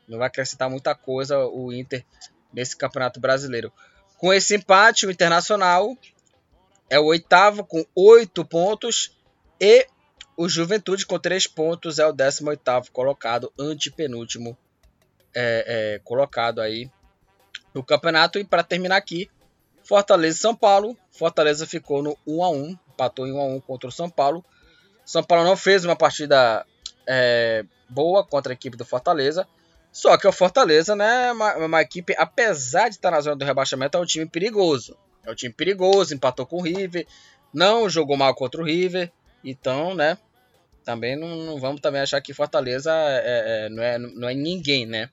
[0.07, 1.39] não vai acrescentar muita coisa.
[1.45, 2.03] O Inter
[2.51, 3.71] nesse Campeonato Brasileiro.
[4.17, 5.97] Com esse empate, o Internacional
[6.89, 9.17] é o oitavo com oito pontos
[9.59, 9.87] e
[10.37, 14.57] o Juventude com três pontos é o 18 oitavo colocado, antepenúltimo
[15.35, 16.89] é, é, colocado aí
[17.73, 18.39] no campeonato.
[18.39, 19.29] E para terminar aqui,
[19.83, 20.97] Fortaleza e São Paulo.
[21.11, 24.43] Fortaleza ficou no 1 a 1 empatou em 1 a 1 contra o São Paulo.
[25.05, 26.65] São Paulo não fez uma partida
[27.07, 29.47] é, boa contra a equipe do Fortaleza.
[29.91, 33.45] Só que o Fortaleza, né, é uma, uma, equipe, apesar de estar na zona do
[33.45, 34.95] rebaixamento, é um time perigoso.
[35.23, 37.07] É um time perigoso, empatou com o River,
[37.53, 39.11] não jogou mal contra o River,
[39.43, 40.17] então, né,
[40.83, 44.85] Também não, não vamos também achar que Fortaleza é, é, não, é, não é ninguém,
[44.85, 45.09] né?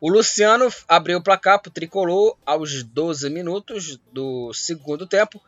[0.00, 5.42] O Luciano abriu o placar para o Tricolor aos 12 minutos do segundo tempo.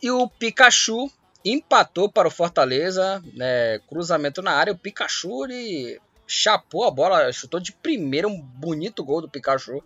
[0.00, 1.10] E o Pikachu
[1.44, 4.72] empatou para o Fortaleza, né, cruzamento na área.
[4.72, 9.82] O Pikachu ele chapou a bola, chutou de primeira um bonito gol do Pikachu,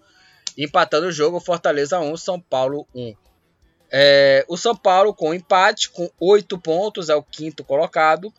[0.57, 1.40] empatando o jogo.
[1.40, 3.15] Fortaleza 1, São Paulo 1.
[3.90, 8.32] É, o São Paulo com empate, com 8 pontos, é o quinto colocado.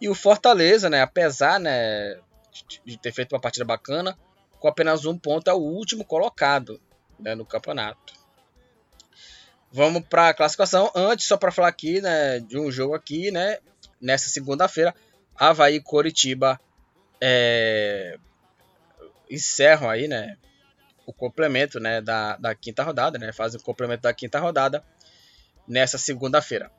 [0.00, 2.18] E o Fortaleza, né, apesar né,
[2.84, 4.18] de ter feito uma partida bacana,
[4.58, 6.80] com apenas um ponto, é o último colocado
[7.18, 8.12] né, no campeonato.
[9.72, 10.90] Vamos para a classificação.
[10.94, 13.58] Antes, só para falar aqui né, de um jogo aqui, né,
[14.00, 14.94] nessa segunda-feira,
[15.34, 16.60] Havaí e Coritiba
[17.20, 18.18] é,
[19.30, 20.36] encerram aí, né,
[21.12, 23.32] o complemento né, da, da quinta rodada, né?
[23.32, 24.82] Fazem o complemento da quinta rodada
[25.68, 26.70] nessa segunda-feira.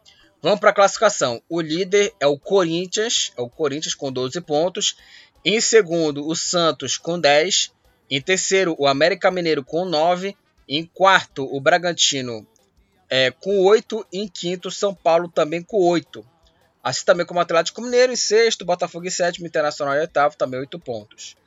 [0.41, 1.41] Vamos para a classificação.
[1.47, 4.97] O líder é o Corinthians, é o Corinthians com 12 pontos.
[5.45, 7.71] Em segundo, o Santos com 10.
[8.09, 10.35] Em terceiro, o América Mineiro com 9.
[10.67, 12.45] Em quarto, o Bragantino
[13.09, 14.05] é, com 8.
[14.11, 16.25] Em quinto, São Paulo também com 8.
[16.83, 20.59] Assim também como o Atlético Mineiro em sexto, Botafogo em sétimo, Internacional em oitavo, também
[20.59, 21.37] 8 pontos.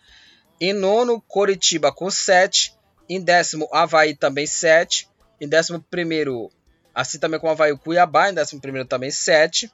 [0.59, 2.76] Em nono, Coritiba com 7.
[3.09, 5.09] Em décimo, Havaí também 7.
[5.41, 6.51] Em décimo primeiro,
[6.95, 8.31] assim também como Havaí, o Cuiabá.
[8.31, 9.71] Em décimo primeiro também 7.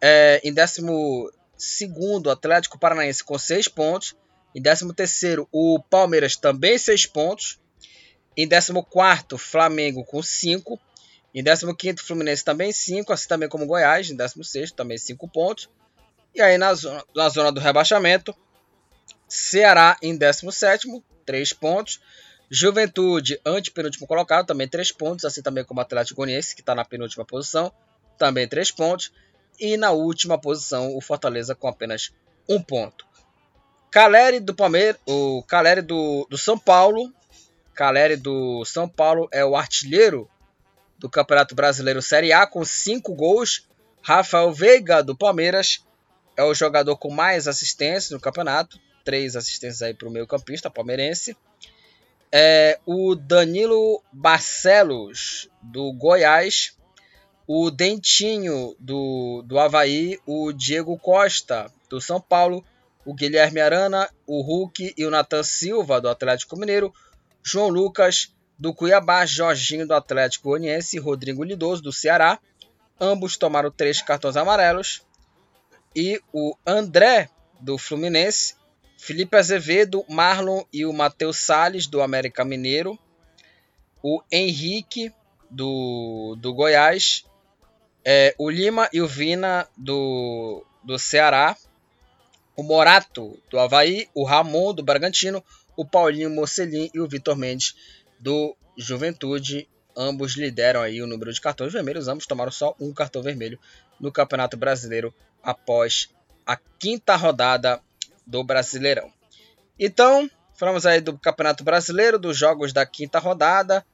[0.00, 4.14] É, em décimo segundo, Atlético Paranaense com 6 pontos.
[4.54, 7.58] Em décimo terceiro, o Palmeiras também 6 pontos.
[8.36, 10.78] Em décimo quarto, Flamengo com 5.
[11.34, 13.12] Em décimo quinto, Fluminense também 5.
[13.12, 14.10] Assim também como Goiás.
[14.10, 15.68] Em décimo sexto, também 5 pontos.
[16.34, 18.34] E aí na zona, na zona do rebaixamento,
[19.28, 20.86] Ceará em 17,
[21.24, 22.00] 3 pontos.
[22.50, 26.84] Juventude, antepenúltimo colocado, também 3 pontos, assim também como o Atlético Goianiense, que está na
[26.84, 27.72] penúltima posição,
[28.18, 29.12] também 3 pontos.
[29.58, 32.12] E na última posição, o Fortaleza com apenas
[32.48, 33.06] 1 ponto.
[33.90, 37.12] Caleri do Palmeiras, o Caleri do, do São Paulo.
[37.74, 40.28] Caleri do São Paulo é o artilheiro
[40.98, 43.68] do Campeonato Brasileiro Série A com 5 gols.
[44.02, 45.84] Rafael Veiga do Palmeiras
[46.36, 50.68] é o jogador com mais assistências no campeonato, três assistências aí para o meio campista
[50.68, 51.36] palmeirense.
[52.36, 56.76] É, o Danilo Barcelos, do Goiás.
[57.46, 60.18] O Dentinho, do, do Havaí.
[60.26, 62.64] O Diego Costa, do São Paulo.
[63.04, 66.92] O Guilherme Arana, o Hulk e o Natan Silva, do Atlético Mineiro.
[67.40, 69.24] João Lucas, do Cuiabá.
[69.24, 70.98] Jorginho, do Atlético Goianiense.
[70.98, 72.40] Rodrigo Lidoso, do Ceará.
[73.00, 75.02] Ambos tomaram três cartões amarelos.
[75.94, 77.30] E o André,
[77.60, 78.56] do Fluminense,
[78.96, 82.98] Felipe Azevedo, Marlon e o Matheus Salles, do América Mineiro.
[84.02, 85.12] O Henrique,
[85.50, 87.24] do, do Goiás.
[88.04, 91.56] É, o Lima e o Vina, do, do Ceará.
[92.56, 94.08] O Morato, do Havaí.
[94.14, 95.44] O Ramon, do Bragantino.
[95.76, 97.74] O Paulinho Mocelin e o Vitor Mendes,
[98.18, 99.68] do Juventude.
[99.96, 102.08] Ambos lideram aí o número de cartões vermelhos.
[102.08, 103.58] Ambos tomaram só um cartão vermelho
[104.00, 106.10] no Campeonato Brasileiro após
[106.46, 107.80] a quinta rodada
[108.26, 109.12] do Brasileirão.
[109.78, 113.84] Então, falamos aí do Campeonato Brasileiro, dos jogos da quinta rodada,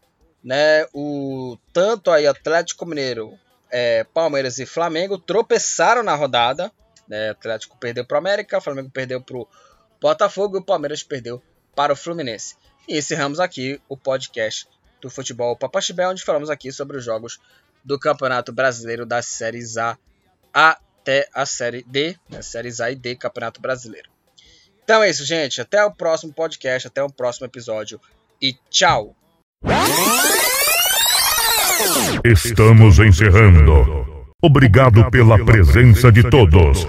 [0.42, 0.86] né?
[0.92, 3.38] O tanto aí Atlético Mineiro,
[3.70, 6.70] é, Palmeiras e Flamengo tropeçaram na rodada.
[7.08, 7.30] Né?
[7.30, 9.48] Atlético perdeu para o América, Flamengo perdeu para o
[10.00, 11.42] Botafogo e o Palmeiras perdeu
[11.74, 12.56] para o Fluminense.
[12.88, 14.68] E encerramos aqui o podcast
[15.00, 17.40] do Futebol Papaxibé, onde falamos aqui sobre os jogos
[17.84, 19.96] do Campeonato Brasileiro das séries A
[20.52, 22.42] até a série D, né?
[22.42, 24.10] séries A e D Campeonato Brasileiro.
[24.90, 25.60] Então é isso, gente.
[25.60, 28.00] Até o próximo podcast, até o próximo episódio
[28.42, 29.14] e tchau.
[32.24, 34.26] Estamos encerrando.
[34.42, 36.88] Obrigado pela presença de todos.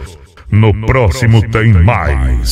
[0.49, 2.49] No próximo tem mais.